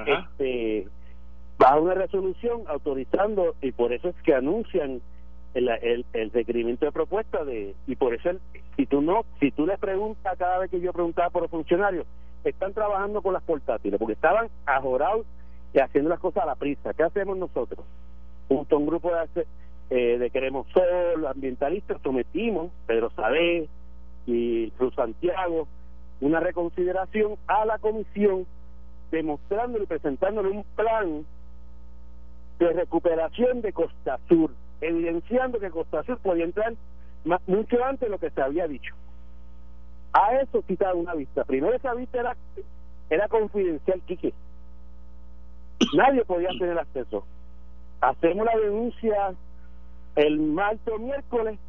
[0.06, 0.88] Este,
[1.60, 5.02] bajo una resolución autorizando, y por eso es que anuncian
[5.54, 8.30] el, requerimiento de propuesta de y por eso
[8.78, 12.06] si tú no si tú le preguntas cada vez que yo preguntaba por los funcionarios
[12.44, 15.26] están trabajando con las portátiles porque estaban ajorados
[15.74, 17.84] y haciendo las cosas a la prisa ¿qué hacemos nosotros?
[18.48, 19.48] junto a un grupo de,
[19.90, 23.68] eh, de Queremos Sol ambientalistas sometimos Pedro Sabé
[24.28, 25.68] y Cruz Santiago
[26.22, 28.46] una reconsideración a la comisión
[29.12, 31.26] demostrándole y presentándole un plan
[32.60, 36.74] de recuperación de Costa Sur, evidenciando que Costa Sur podía entrar
[37.48, 38.94] mucho antes de lo que se había dicho.
[40.14, 41.44] A eso quitaba una vista.
[41.46, 42.36] Primero esa vista era,
[43.10, 44.34] era confidencial, Quique.
[45.96, 47.26] Nadie podía tener acceso.
[48.02, 49.34] Hacemos la denuncia
[50.16, 51.60] el martes miércoles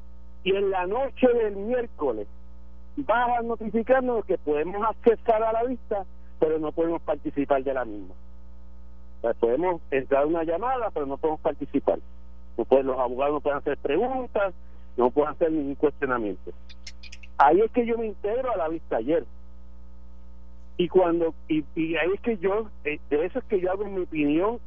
[0.42, 2.26] y en la noche del miércoles
[2.96, 6.04] bajan notificarnos que podemos accesar a la vista,
[6.38, 8.14] pero no podemos participar de la misma.
[9.38, 11.98] Podemos entrar una llamada, pero no podemos participar.
[12.56, 14.54] No pueden, los abogados no pueden hacer preguntas,
[14.96, 16.52] no pueden hacer ningún cuestionamiento.
[17.38, 19.24] Ahí es que yo me integro a la vista ayer.
[20.76, 21.64] Y cuando y,
[21.96, 24.58] ahí es que yo, eh, de eso es que yo hago mi opinión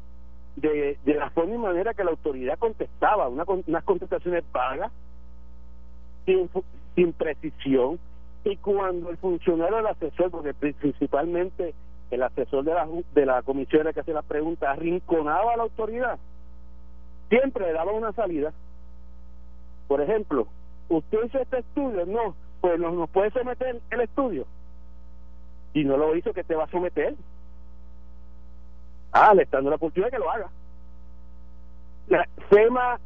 [0.56, 4.92] de, de la forma y manera que la autoridad contestaba, una, unas contestaciones vagas,
[6.26, 6.50] sin,
[6.96, 8.00] sin precisión,
[8.46, 11.74] y cuando el funcionario del asesor, porque principalmente
[12.13, 16.17] el asesor de la, de la comisión que hace las preguntas, arrinconaba a la autoridad,
[17.30, 18.54] siempre le daba una salida.
[19.88, 20.47] Por ejemplo,
[20.89, 24.45] usted hizo este estudio, no, pues nos, puede someter el estudio.
[25.73, 27.15] Y no lo hizo, que te va a someter.
[29.12, 30.49] Ah, le está dando la oportunidad que lo haga.
[32.08, 32.99] La FEMA,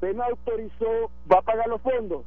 [0.00, 2.24] FEMA autorizó, va a pagar los fondos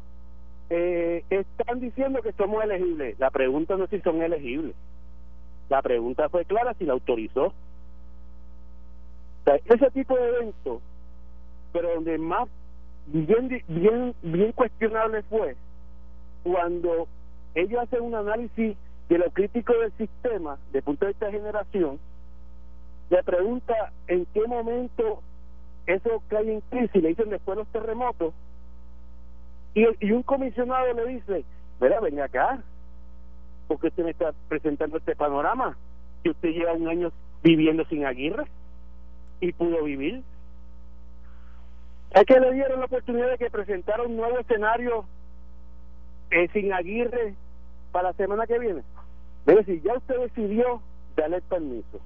[0.69, 3.19] eh, están diciendo que somos elegibles.
[3.19, 4.75] La pregunta no es si son elegibles.
[5.69, 7.53] La pregunta fue clara si la autorizó.
[9.45, 10.81] ese tipo de eventos,
[11.71, 12.47] pero donde más
[13.07, 15.55] bien, bien, bien cuestionable fue
[16.43, 17.07] cuando
[17.53, 18.77] ellos hacen un análisis
[19.09, 21.99] de lo crítico del sistema, de punto de vista de generación,
[23.09, 25.21] le pregunta en qué momento
[25.85, 28.33] eso cae en crisis, le dicen después los terremotos,
[29.73, 31.45] y, y un comisionado le dice,
[31.79, 32.59] mira, ven acá,
[33.67, 35.77] porque usted me está presentando este panorama,
[36.23, 37.11] que usted lleva un año
[37.43, 38.45] viviendo sin Aguirre
[39.39, 40.23] y pudo vivir.
[42.11, 45.05] Es que le dieron la oportunidad de que presentara un nuevo escenario
[46.31, 47.35] eh, sin Aguirre
[47.91, 48.81] para la semana que viene.
[49.45, 50.81] Es decir, ya usted decidió
[51.15, 51.99] darle el permiso.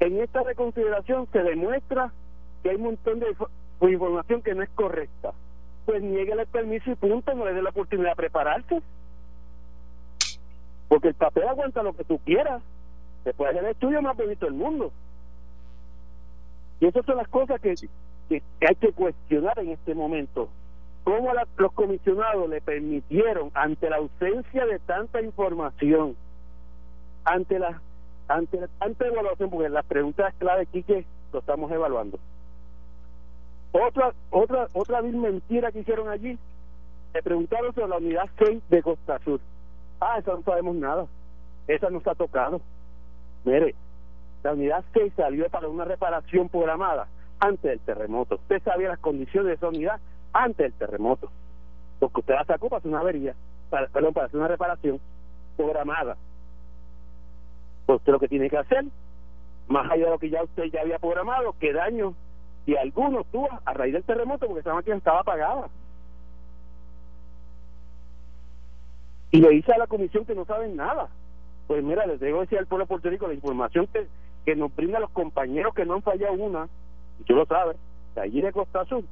[0.00, 2.12] En esta reconsideración se demuestra
[2.62, 3.36] que hay un montón de
[3.90, 5.32] información que no es correcta.
[5.84, 8.82] Pues niegue el permiso y punto, no le dé la oportunidad de prepararse.
[10.90, 12.60] Porque el papel aguanta lo que tú quieras.
[13.24, 14.90] Después del estudio más bonito del mundo.
[16.80, 17.76] Y esas son las cosas que,
[18.28, 20.48] que hay que cuestionar en este momento.
[21.04, 26.16] ¿Cómo los comisionados le permitieron, ante la ausencia de tanta información,
[27.24, 27.80] ante la
[28.26, 32.18] ante tanta evaluación, porque las preguntas clave aquí que lo estamos evaluando.
[33.72, 36.36] Otra otra otra mentira que hicieron allí,
[37.14, 39.40] le preguntaron sobre la unidad 6 de Costa Sur.
[40.00, 41.06] Ah, eso no sabemos nada.
[41.68, 42.60] Esa no ha tocado.
[43.44, 43.74] Mire,
[44.42, 47.06] la unidad 6 salió para una reparación programada
[47.38, 48.36] antes del terremoto.
[48.36, 50.00] Usted sabía las condiciones de esa unidad
[50.32, 51.30] antes del terremoto.
[51.98, 53.34] Porque usted la sacó para hacer una avería,
[53.68, 55.00] para, perdón, para hacer una reparación
[55.56, 56.16] programada.
[57.86, 58.84] Pues usted lo que tiene que hacer,
[59.68, 62.14] más allá de lo que ya usted ya había programado, que daño
[62.66, 65.68] y algunos tuvo a raíz del terremoto porque esa máquina estaba apagada.
[69.30, 71.08] Y le dice a la comisión que no saben nada.
[71.66, 74.06] Pues mira, les debo decir al pueblo de la información que,
[74.44, 76.68] que nos brinda los compañeros que no han fallado una,
[77.20, 77.76] y tú lo sabes,
[78.14, 79.04] de allí de Costa Sur,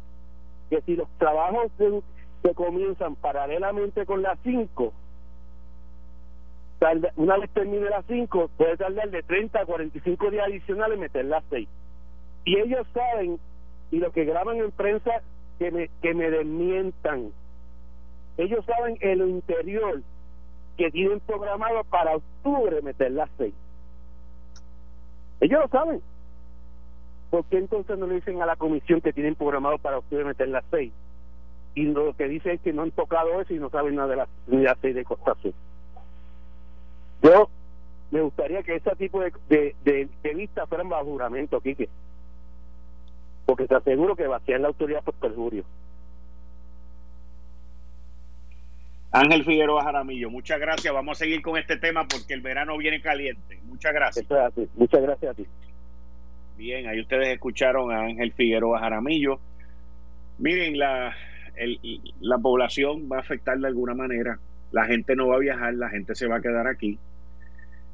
[0.70, 4.92] que si los trabajos se, comienzan paralelamente con las 5,
[7.16, 11.44] una vez termine las 5, puede tardar de 30 a 45 días adicionales meter las
[11.50, 11.68] 6.
[12.44, 13.38] Y ellos saben,
[13.90, 15.22] y lo que graban en prensa,
[15.58, 17.32] que me, que me desmientan.
[18.38, 20.02] Ellos saben en lo interior
[20.76, 23.52] que tienen programado para octubre meter las 6.
[25.40, 26.02] Ellos lo saben.
[27.30, 30.48] ¿por qué entonces no le dicen a la comisión que tienen programado para ustedes meter
[30.48, 30.92] las seis?
[31.74, 34.62] Y lo que dice es que no han tocado eso y no saben nada de
[34.64, 35.52] las seis de Costa Sur.
[37.22, 37.48] Yo
[38.10, 41.88] me gustaría que ese tipo de, de, de, fueran bajo juramento, Quique.
[43.46, 45.64] Porque te aseguro que vacían la autoridad por perjurio.
[49.10, 50.92] Ángel Figueroa Jaramillo, muchas gracias.
[50.92, 53.58] Vamos a seguir con este tema porque el verano viene caliente.
[53.64, 54.26] Muchas gracias.
[54.74, 55.46] Muchas gracias a ti.
[56.58, 59.40] Bien, ahí ustedes escucharon a Ángel Figueroa Jaramillo.
[60.38, 61.14] Miren, la,
[62.20, 64.38] la población va a afectar de alguna manera.
[64.72, 66.98] La gente no va a viajar, la gente se va a quedar aquí.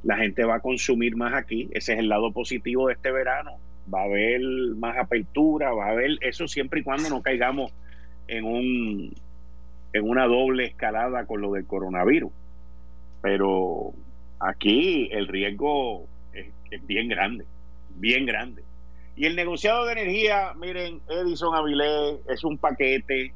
[0.03, 1.68] La gente va a consumir más aquí.
[1.72, 3.53] Ese es el lado positivo de este verano.
[3.92, 4.40] Va a haber
[4.77, 7.72] más apertura, va a haber eso siempre y cuando no caigamos
[8.27, 9.14] en un
[9.94, 12.30] en una doble escalada con lo del coronavirus.
[13.22, 13.94] Pero
[14.38, 17.46] aquí el riesgo es bien grande
[17.94, 18.62] bien grande.
[19.16, 23.33] Y el negociado de energía, miren, Edison Avilés es un paquete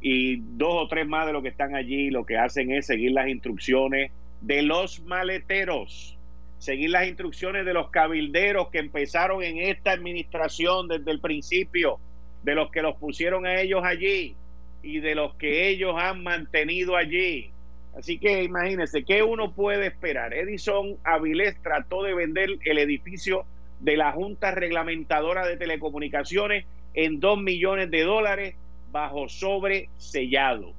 [0.00, 3.12] y dos o tres más de los que están allí lo que hacen es seguir
[3.12, 6.16] las instrucciones de los maleteros,
[6.58, 11.98] seguir las instrucciones de los cabilderos que empezaron en esta administración desde el principio,
[12.42, 14.36] de los que los pusieron a ellos allí
[14.82, 17.50] y de los que ellos han mantenido allí.
[17.96, 20.32] Así que imagínense, ¿qué uno puede esperar?
[20.32, 23.44] Edison Avilés trató de vender el edificio
[23.80, 28.54] de la Junta Reglamentadora de Telecomunicaciones en 2 millones de dólares
[28.90, 30.72] bajo sobre sellado.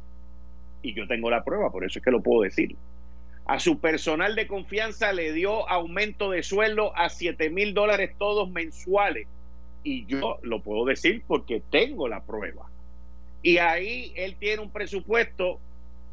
[0.82, 2.76] Y yo tengo la prueba, por eso es que lo puedo decir.
[3.46, 8.50] A su personal de confianza le dio aumento de sueldo a 7 mil dólares todos
[8.50, 9.28] mensuales.
[9.84, 12.69] Y yo lo puedo decir porque tengo la prueba.
[13.42, 15.60] Y ahí él tiene un presupuesto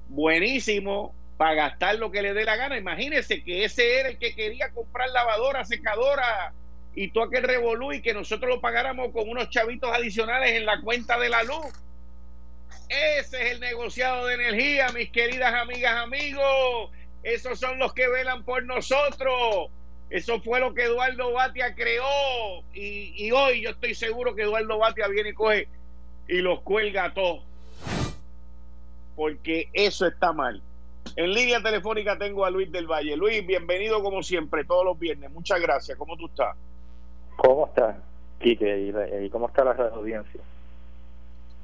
[0.09, 2.79] buenísimo para gastar lo que le dé la gana.
[2.79, 6.53] Imagínese que ese era el que quería comprar lavadora, secadora,
[6.95, 10.81] y tú aquel revolú y que nosotros lo pagáramos con unos chavitos adicionales en la
[10.81, 11.67] cuenta de la luz.
[12.89, 16.91] Ese es el negociado de energía, mis queridas amigas, amigos.
[17.23, 19.69] Esos son los que velan por nosotros.
[20.09, 22.63] Eso fue lo que Eduardo Batia creó.
[22.73, 25.69] Y, y hoy yo estoy seguro que Eduardo Batia viene y coge
[26.29, 27.45] y los cuelga a todos.
[29.15, 30.63] Porque eso está mal.
[31.15, 33.17] En línea telefónica tengo a Luis del Valle.
[33.17, 35.31] Luis, bienvenido como siempre, todos los viernes.
[35.31, 35.97] Muchas gracias.
[35.97, 36.57] ¿Cómo tú estás?
[37.37, 37.97] ¿Cómo estás?
[38.39, 40.41] Quique, ¿y, cómo está la radio audiencia?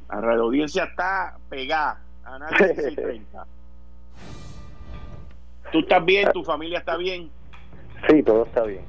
[0.08, 2.00] La radio audiencia está pegada.
[2.24, 3.46] Análisis 30.
[5.70, 6.30] ¿Tú estás bien?
[6.32, 7.30] ¿Tu familia está bien?
[8.08, 8.84] Sí, todo está bien.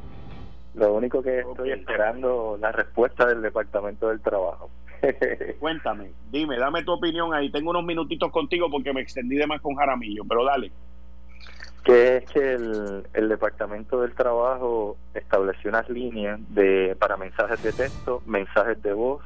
[0.76, 4.70] Lo único que estoy esperando la respuesta del Departamento del Trabajo.
[5.60, 7.50] Cuéntame, dime, dame tu opinión ahí.
[7.52, 10.72] Tengo unos minutitos contigo porque me extendí de más con Jaramillo, pero dale.
[11.84, 17.74] Que es que el, el Departamento del Trabajo estableció unas líneas de para mensajes de
[17.74, 19.22] texto, mensajes de voz,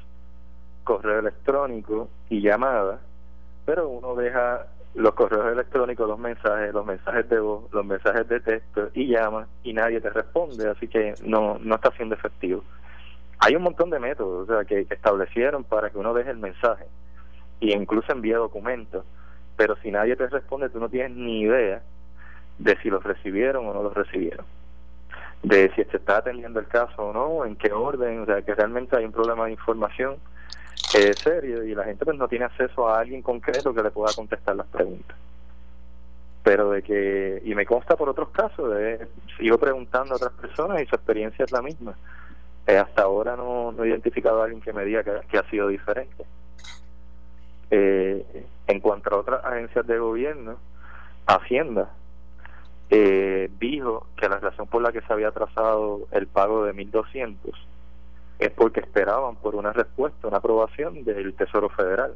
[0.84, 3.00] correo electrónico y llamadas,
[3.66, 4.66] pero uno deja
[4.96, 9.48] los correos electrónicos, los mensajes, los mensajes de voz, los mensajes de texto y llama
[9.64, 12.64] y nadie te responde, así que no, no está siendo efectivo.
[13.40, 16.86] Hay un montón de métodos o sea, que, establecieron para que uno deje el mensaje
[17.60, 19.06] y incluso envíe documentos,
[19.56, 21.82] pero si nadie te responde, tú no tienes ni idea
[22.58, 24.46] de si los recibieron o no los recibieron,
[25.44, 28.56] de si se está atendiendo el caso o no, en qué orden, o sea, que
[28.56, 30.18] realmente hay un problema de información
[30.96, 34.14] es serio y la gente pues no tiene acceso a alguien concreto que le pueda
[34.16, 35.18] contestar las preguntas.
[36.44, 39.06] Pero de que y me consta por otros casos de,
[39.38, 41.96] sigo preguntando a otras personas y su experiencia es la misma
[42.68, 45.70] eh, hasta ahora no, no, he identificado a alguien que me diga que, ha sido
[45.70, 46.26] diferente
[47.72, 50.58] eh, en cuanto a otras agencias de gobierno
[51.26, 51.90] Hacienda
[52.90, 57.38] eh, dijo que la razón por la que se había trazado el pago de 1.200
[58.40, 62.16] es porque esperaban por una respuesta, una aprobación del Tesoro Federal.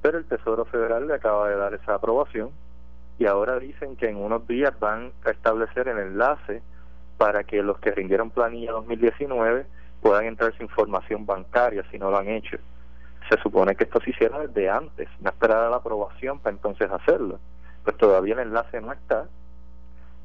[0.00, 2.50] Pero el Tesoro Federal le acaba de dar esa aprobación
[3.18, 6.62] y ahora dicen que en unos días van a establecer el enlace
[7.18, 9.66] para que los que rindieron planilla 2019
[10.00, 12.56] puedan entrar su información bancaria si no lo han hecho.
[13.28, 17.40] Se supone que esto se hiciera desde antes, no esperar la aprobación para entonces hacerlo.
[17.84, 19.26] Pues todavía el enlace no está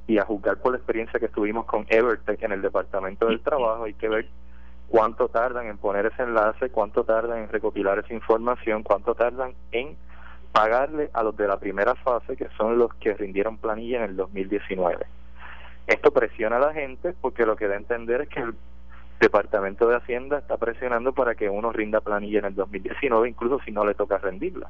[0.05, 3.85] y a juzgar por la experiencia que tuvimos con Evertech en el Departamento del Trabajo
[3.85, 4.27] hay que ver
[4.87, 9.97] cuánto tardan en poner ese enlace, cuánto tardan en recopilar esa información, cuánto tardan en
[10.51, 14.15] pagarle a los de la primera fase, que son los que rindieron planilla en el
[14.15, 15.05] 2019.
[15.87, 18.55] Esto presiona a la gente porque lo que da a entender es que el
[19.19, 23.71] Departamento de Hacienda está presionando para que uno rinda planilla en el 2019, incluso si
[23.71, 24.69] no le toca rendirla.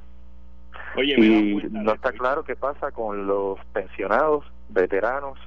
[0.96, 5.40] y no está claro qué pasa con los pensionados, veteranos,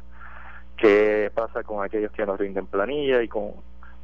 [0.76, 3.52] qué pasa con aquellos que no rinden planilla y con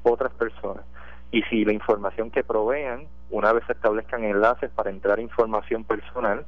[0.02, 0.84] otras personas.
[1.30, 6.44] Y si la información que provean, una vez se establezcan enlaces para entrar información personal,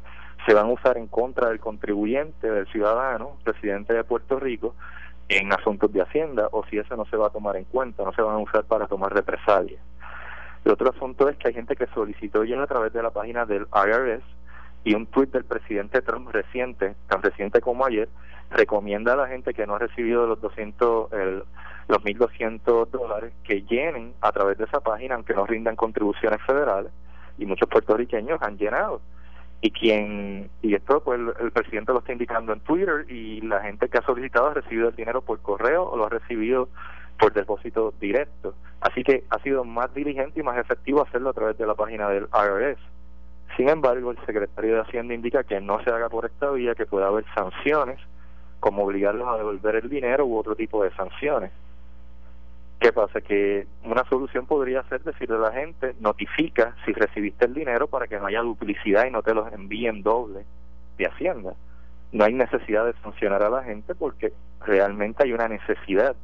[0.47, 4.75] se van a usar en contra del contribuyente, del ciudadano, residente de Puerto Rico,
[5.29, 8.13] en asuntos de Hacienda, o si eso no se va a tomar en cuenta, no
[8.13, 9.81] se van a usar para tomar represalias.
[10.65, 13.45] El otro asunto es que hay gente que solicitó ya a través de la página
[13.45, 14.23] del IRS
[14.85, 18.09] y un tuit del presidente Trump reciente, tan reciente como ayer,
[18.51, 21.45] recomienda a la gente que no ha recibido los 200, el,
[21.89, 26.93] los 1.200 dólares que llenen a través de esa página, aunque no rindan contribuciones federales,
[27.39, 29.01] y muchos puertorriqueños han llenado.
[29.61, 33.89] Y quien y esto pues el, presidente lo está indicando en Twitter y la gente
[33.89, 36.69] que ha solicitado ha recibido el dinero por correo o lo ha recibido
[37.19, 38.55] por depósito directo.
[38.81, 42.09] Así que ha sido más diligente y más efectivo hacerlo a través de la página
[42.11, 42.79] del IRS.
[43.57, 46.87] Sin embargo, el secretario de Hacienda indica que no se haga por esta vía, que
[46.87, 48.01] puede haber sanciones,
[48.61, 51.53] como obligarlos a devolver el dinero u otro tipo de sanciones.
[52.85, 53.23] ¿Qué pasa?
[53.23, 58.07] Que una solución podría ser decirle a la gente, notifica si recibiste el dinero para
[58.07, 60.45] que no haya duplicidad y no te los envíen doble
[60.99, 61.55] de Hacienda.
[62.13, 66.15] No hay necesidad de sancionar a la gente porque realmente hay una necesidad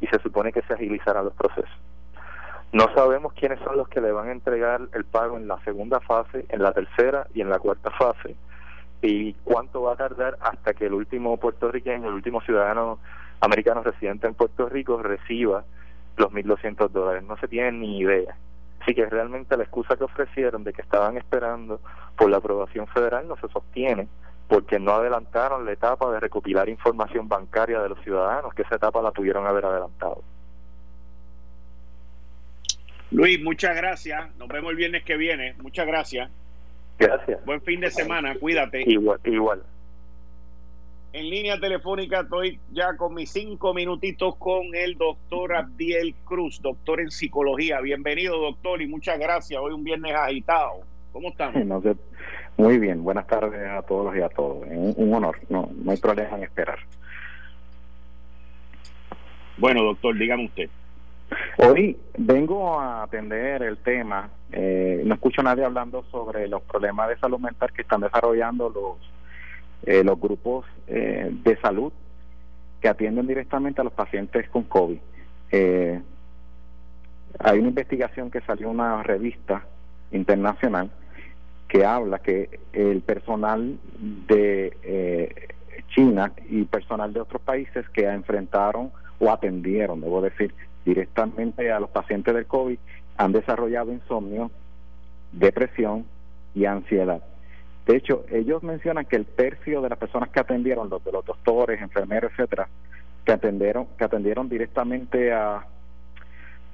[0.00, 1.78] y se supone que se agilizarán los procesos.
[2.72, 6.00] No sabemos quiénes son los que le van a entregar el pago en la segunda
[6.00, 8.34] fase, en la tercera y en la cuarta fase
[9.02, 12.98] y cuánto va a tardar hasta que el último puertorriqueño, el último ciudadano
[13.42, 15.64] americano residente en Puerto Rico reciba
[16.18, 17.22] los 1.200 dólares.
[17.24, 18.36] No se tienen ni idea.
[18.80, 21.80] Así que realmente la excusa que ofrecieron de que estaban esperando
[22.16, 24.08] por la aprobación federal no se sostiene
[24.48, 29.02] porque no adelantaron la etapa de recopilar información bancaria de los ciudadanos, que esa etapa
[29.02, 30.22] la pudieron haber adelantado.
[33.10, 34.34] Luis, muchas gracias.
[34.36, 35.54] Nos vemos el viernes que viene.
[35.58, 36.30] Muchas gracias.
[36.98, 37.44] Gracias.
[37.44, 38.34] Buen fin de semana.
[38.38, 38.82] Cuídate.
[38.86, 39.20] Igual.
[39.24, 39.62] igual.
[41.18, 47.00] En línea telefónica estoy ya con mis cinco minutitos con el doctor Abdiel Cruz, doctor
[47.00, 47.80] en psicología.
[47.80, 49.60] Bienvenido, doctor, y muchas gracias.
[49.60, 50.82] Hoy un viernes agitado.
[51.12, 51.96] ¿Cómo estamos?
[52.56, 54.64] muy bien, buenas tardes a todos y a todos.
[54.70, 56.78] Un, honor, no, no hay problema en esperar.
[59.56, 60.70] Bueno, doctor, dígame usted.
[61.56, 67.08] Hoy vengo a atender el tema, eh, no escucho a nadie hablando sobre los problemas
[67.08, 69.17] de salud mental que están desarrollando los
[69.88, 71.90] eh, los grupos eh, de salud
[72.82, 74.98] que atienden directamente a los pacientes con COVID.
[75.50, 76.00] Eh,
[77.38, 79.64] hay una investigación que salió en una revista
[80.12, 80.90] internacional
[81.68, 83.78] que habla que el personal
[84.26, 85.48] de eh,
[85.88, 91.88] China y personal de otros países que enfrentaron o atendieron, debo decir, directamente a los
[91.88, 92.78] pacientes del COVID
[93.16, 94.50] han desarrollado insomnio,
[95.32, 96.04] depresión
[96.54, 97.22] y ansiedad.
[97.88, 101.24] De hecho, ellos mencionan que el tercio de las personas que atendieron, los de los
[101.24, 102.68] doctores, enfermeros, etcétera,
[103.24, 105.64] que atendieron, que atendieron directamente a,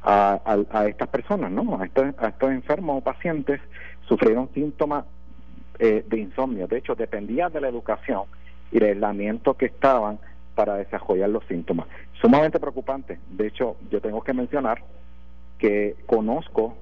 [0.02, 1.80] a, estas personas, ¿no?
[1.80, 3.60] A estos, a estos enfermos o pacientes,
[4.08, 5.04] sufrieron síntomas
[5.78, 6.66] eh, de insomnio.
[6.66, 8.24] De hecho, dependía de la educación
[8.72, 10.18] y el aislamiento que estaban
[10.56, 11.86] para desarrollar los síntomas.
[12.20, 13.20] Sumamente preocupante.
[13.30, 14.82] De hecho, yo tengo que mencionar
[15.58, 16.76] que conozco,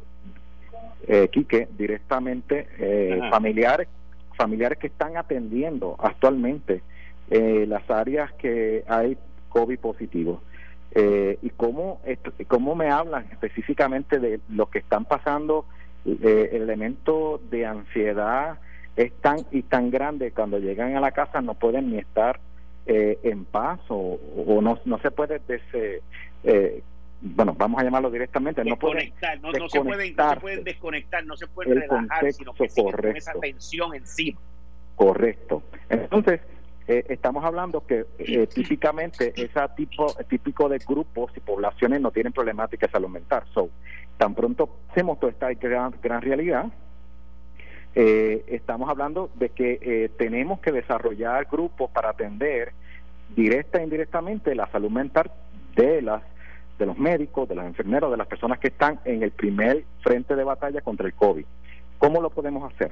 [1.06, 3.88] eh, Quique, directamente eh, familiares,
[4.36, 6.82] familiares que están atendiendo actualmente
[7.30, 9.16] eh, las áreas que hay
[9.48, 10.42] COVID positivo.
[10.94, 12.00] Eh, y cómo,
[12.48, 15.64] cómo me hablan específicamente de lo que están pasando,
[16.04, 18.58] eh, el elemento de ansiedad
[18.96, 22.40] es tan y tan grande cuando llegan a la casa no pueden ni estar
[22.86, 24.18] eh, en paz o,
[24.60, 25.40] no, no se puede
[26.44, 26.82] eh,
[27.24, 31.24] bueno, vamos a llamarlo directamente, no, pueden no, no, se pueden, no se pueden desconectar,
[31.24, 34.40] no se pueden relajar, sino que con esa tensión encima.
[34.96, 35.62] Correcto.
[35.88, 36.40] Entonces,
[36.88, 42.32] eh, estamos hablando que eh, típicamente ese tipo típico de grupos y poblaciones no tienen
[42.32, 43.44] problemáticas de salud mental.
[43.54, 43.70] So,
[44.18, 46.66] tan pronto hacemos toda esta gran, gran realidad,
[47.94, 52.72] eh, estamos hablando de que tenemos que desarrollar grupos para atender
[53.36, 55.30] directa e indirectamente la salud mental
[55.76, 56.22] de las
[56.82, 60.34] de los médicos, de los enfermeros, de las personas que están en el primer frente
[60.34, 61.44] de batalla contra el COVID.
[61.98, 62.90] ¿Cómo lo podemos hacer?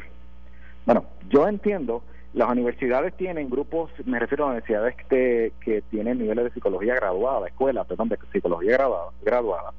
[0.86, 6.44] Bueno, yo entiendo las universidades tienen grupos, me refiero a universidades que, que tienen niveles
[6.44, 9.72] de psicología graduada, escuelas, perdón, de psicología graduada, graduada,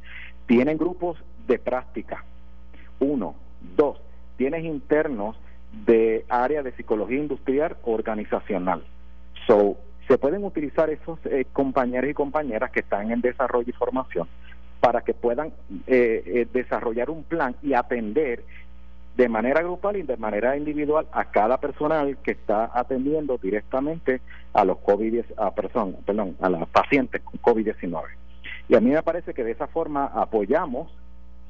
[0.45, 2.26] tienen grupos de práctica.
[2.99, 3.36] Uno.
[3.78, 4.01] Dos,
[4.36, 5.38] tienes internos
[5.86, 8.84] de área de psicología industrial organizacional.
[9.47, 9.78] So,
[10.12, 14.28] se pueden utilizar esos eh, compañeros y compañeras que están en desarrollo y formación
[14.82, 15.53] para que puedan
[15.88, 18.43] eh, eh, desarrollar un plan y atender
[19.16, 24.20] de manera grupal y de manera individual a cada personal que está atendiendo directamente
[24.51, 28.03] a los COVID, a personas, perdón, a las pacientes con COVID-19.
[28.68, 30.91] Y a mí me parece que de esa forma apoyamos,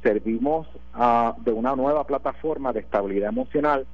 [0.03, 3.87] servimos uh, de una nueva plataforma de estabilidad emocional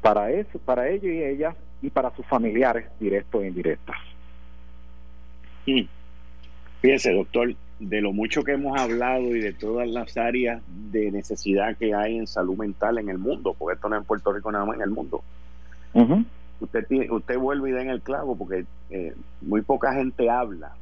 [0.00, 4.13] para eso, para ellos y ellas y para sus familiares directos e indirectas.
[5.66, 5.82] Mm.
[6.80, 11.76] Fíjese, doctor, de lo mucho que hemos hablado y de todas las áreas de necesidad
[11.76, 14.52] que hay en salud mental en el mundo, porque esto no es en Puerto Rico
[14.52, 15.22] nada más en el mundo.
[16.60, 20.72] Usted tiene, usted vuelve y da en el clavo porque eh, muy poca gente habla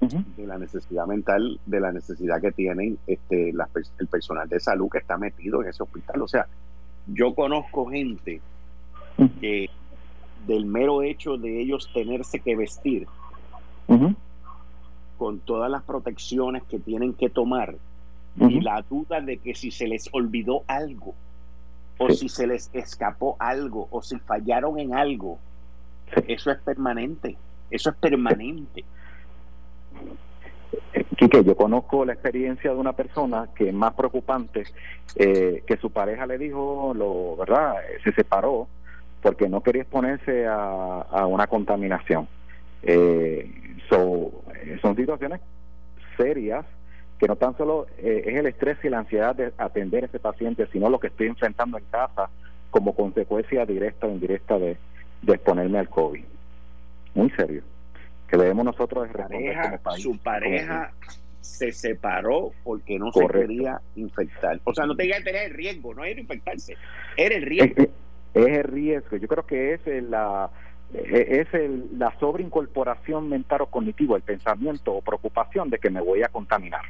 [0.00, 4.98] de la necesidad mental, de la necesidad que tienen este el personal de salud que
[4.98, 6.22] está metido en ese hospital.
[6.22, 6.46] O sea,
[7.06, 8.40] yo conozco gente
[9.40, 9.70] que
[10.46, 13.06] del mero hecho de ellos tenerse que vestir,
[15.18, 17.76] con todas las protecciones que tienen que tomar
[18.38, 21.14] y la duda de que si se les olvidó algo
[21.98, 25.38] o si se les escapó algo o si fallaron en algo,
[26.26, 27.36] eso es permanente,
[27.70, 28.84] eso es permanente.
[31.16, 34.64] Quique, yo conozco la experiencia de una persona que es más preocupante,
[35.14, 38.68] eh, que su pareja le dijo, lo verdad, se separó
[39.22, 42.28] porque no quería exponerse a, a una contaminación.
[42.82, 45.40] Eh, So, eh, son situaciones
[46.16, 46.64] serias
[47.18, 50.18] que no tan solo eh, es el estrés y la ansiedad de atender a ese
[50.18, 52.28] paciente, sino lo que estoy enfrentando en casa
[52.70, 54.76] como consecuencia directa o indirecta de,
[55.26, 56.24] exponerme al COVID.
[57.14, 57.62] Muy serio.
[58.28, 60.02] Que debemos nosotros responder como país.
[60.02, 60.92] Su pareja
[61.40, 64.60] se separó porque no se quería infectar.
[64.64, 66.76] O sea, no tenía que tener el riesgo, no era infectarse,
[67.16, 67.82] era el riesgo.
[67.82, 67.88] Es,
[68.34, 69.16] es el riesgo.
[69.16, 70.50] Yo creo que es la
[70.94, 76.22] es el, la sobreincorporación mental o cognitivo, el pensamiento o preocupación de que me voy
[76.22, 76.82] a contaminar.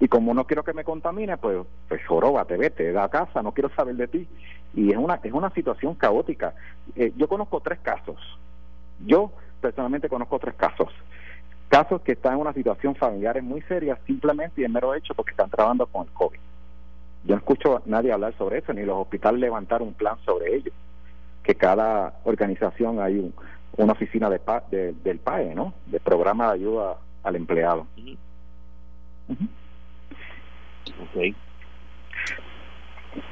[0.00, 2.00] Y como no quiero que me contamine, pues, pues
[2.46, 4.28] te vete, da casa, no quiero saber de ti.
[4.74, 6.54] Y es una, es una situación caótica.
[6.94, 8.16] Eh, yo conozco tres casos.
[9.04, 10.92] Yo personalmente conozco tres casos.
[11.68, 15.32] Casos que están en una situación familiar muy seria simplemente y en mero hecho porque
[15.32, 16.38] están trabajando con el COVID.
[17.24, 20.54] Yo no escucho a nadie hablar sobre eso, ni los hospitales levantar un plan sobre
[20.54, 20.72] ello
[21.48, 23.32] que cada organización hay
[23.78, 25.72] una oficina de, del PAE, ¿no?
[25.86, 27.86] De programa de ayuda al empleado.
[31.00, 31.34] Ok.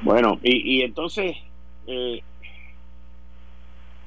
[0.01, 1.35] Bueno, y, y entonces,
[1.85, 2.23] eh,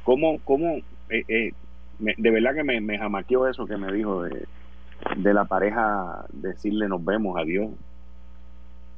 [0.03, 1.53] ¿cómo, cómo eh, eh,
[2.01, 4.45] de verdad que me, me jamaqueó eso que me dijo de,
[5.19, 7.71] de la pareja decirle nos vemos, adiós.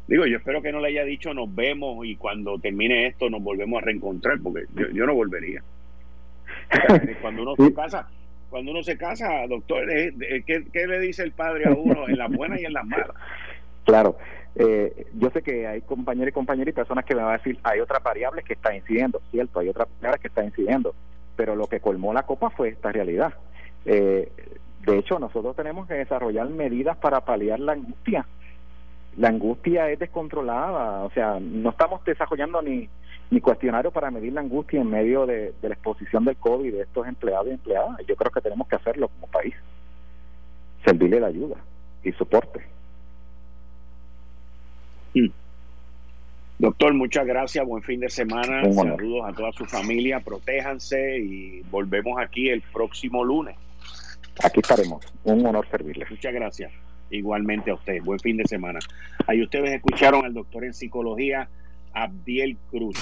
[0.07, 3.43] Digo, yo espero que no le haya dicho nos vemos y cuando termine esto nos
[3.43, 5.63] volvemos a reencontrar, porque yo, no volvería.
[7.23, 8.09] cuando uno se casa,
[8.51, 12.31] cuando uno se casa, doctor, ¿qué, ¿qué, le dice el padre a uno en las
[12.31, 13.11] buenas y en las malas?
[13.85, 14.17] Claro,
[14.55, 17.59] eh, yo sé que hay compañeros y compañeras y personas que me van a decir,
[17.63, 20.95] hay otras variables que están incidiendo, cierto, hay otras variables que están incidiendo,
[21.37, 23.33] pero lo que colmó la copa fue esta realidad.
[23.85, 24.31] Eh,
[24.85, 28.27] de hecho, nosotros tenemos que desarrollar medidas para paliar la angustia.
[29.17, 32.89] La angustia es descontrolada, o sea, no estamos desarrollando ni,
[33.31, 36.83] ni cuestionario para medir la angustia en medio de, de la exposición del COVID de
[36.83, 37.99] estos empleados y empleadas.
[38.07, 39.55] Yo creo que tenemos que hacerlo como país,
[40.85, 41.57] servirle la ayuda
[42.03, 42.65] y soporte.
[45.15, 45.29] Mm.
[46.59, 52.21] Doctor, muchas gracias, buen fin de semana, saludos a toda su familia, protéjanse y volvemos
[52.21, 53.57] aquí el próximo lunes.
[54.45, 56.07] Aquí estaremos, un honor servirle.
[56.09, 56.73] Muchas gracias,
[57.17, 58.79] igualmente a usted, buen fin de semana.
[59.27, 61.49] Ahí ustedes escucharon al doctor en psicología.
[61.95, 62.97] Abdiel Cruz.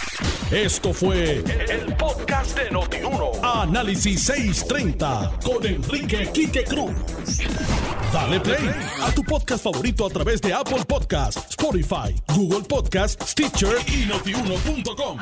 [0.50, 3.30] Esto fue el, podcast de Notiuno.
[3.42, 6.92] Análisis 630 con Enrique Quique Cruz.
[8.12, 8.68] Dale play
[9.00, 15.18] a tu podcast favorito a través de Apple Podcasts, Spotify, Google Podcasts, Stitcher y notiuno.com.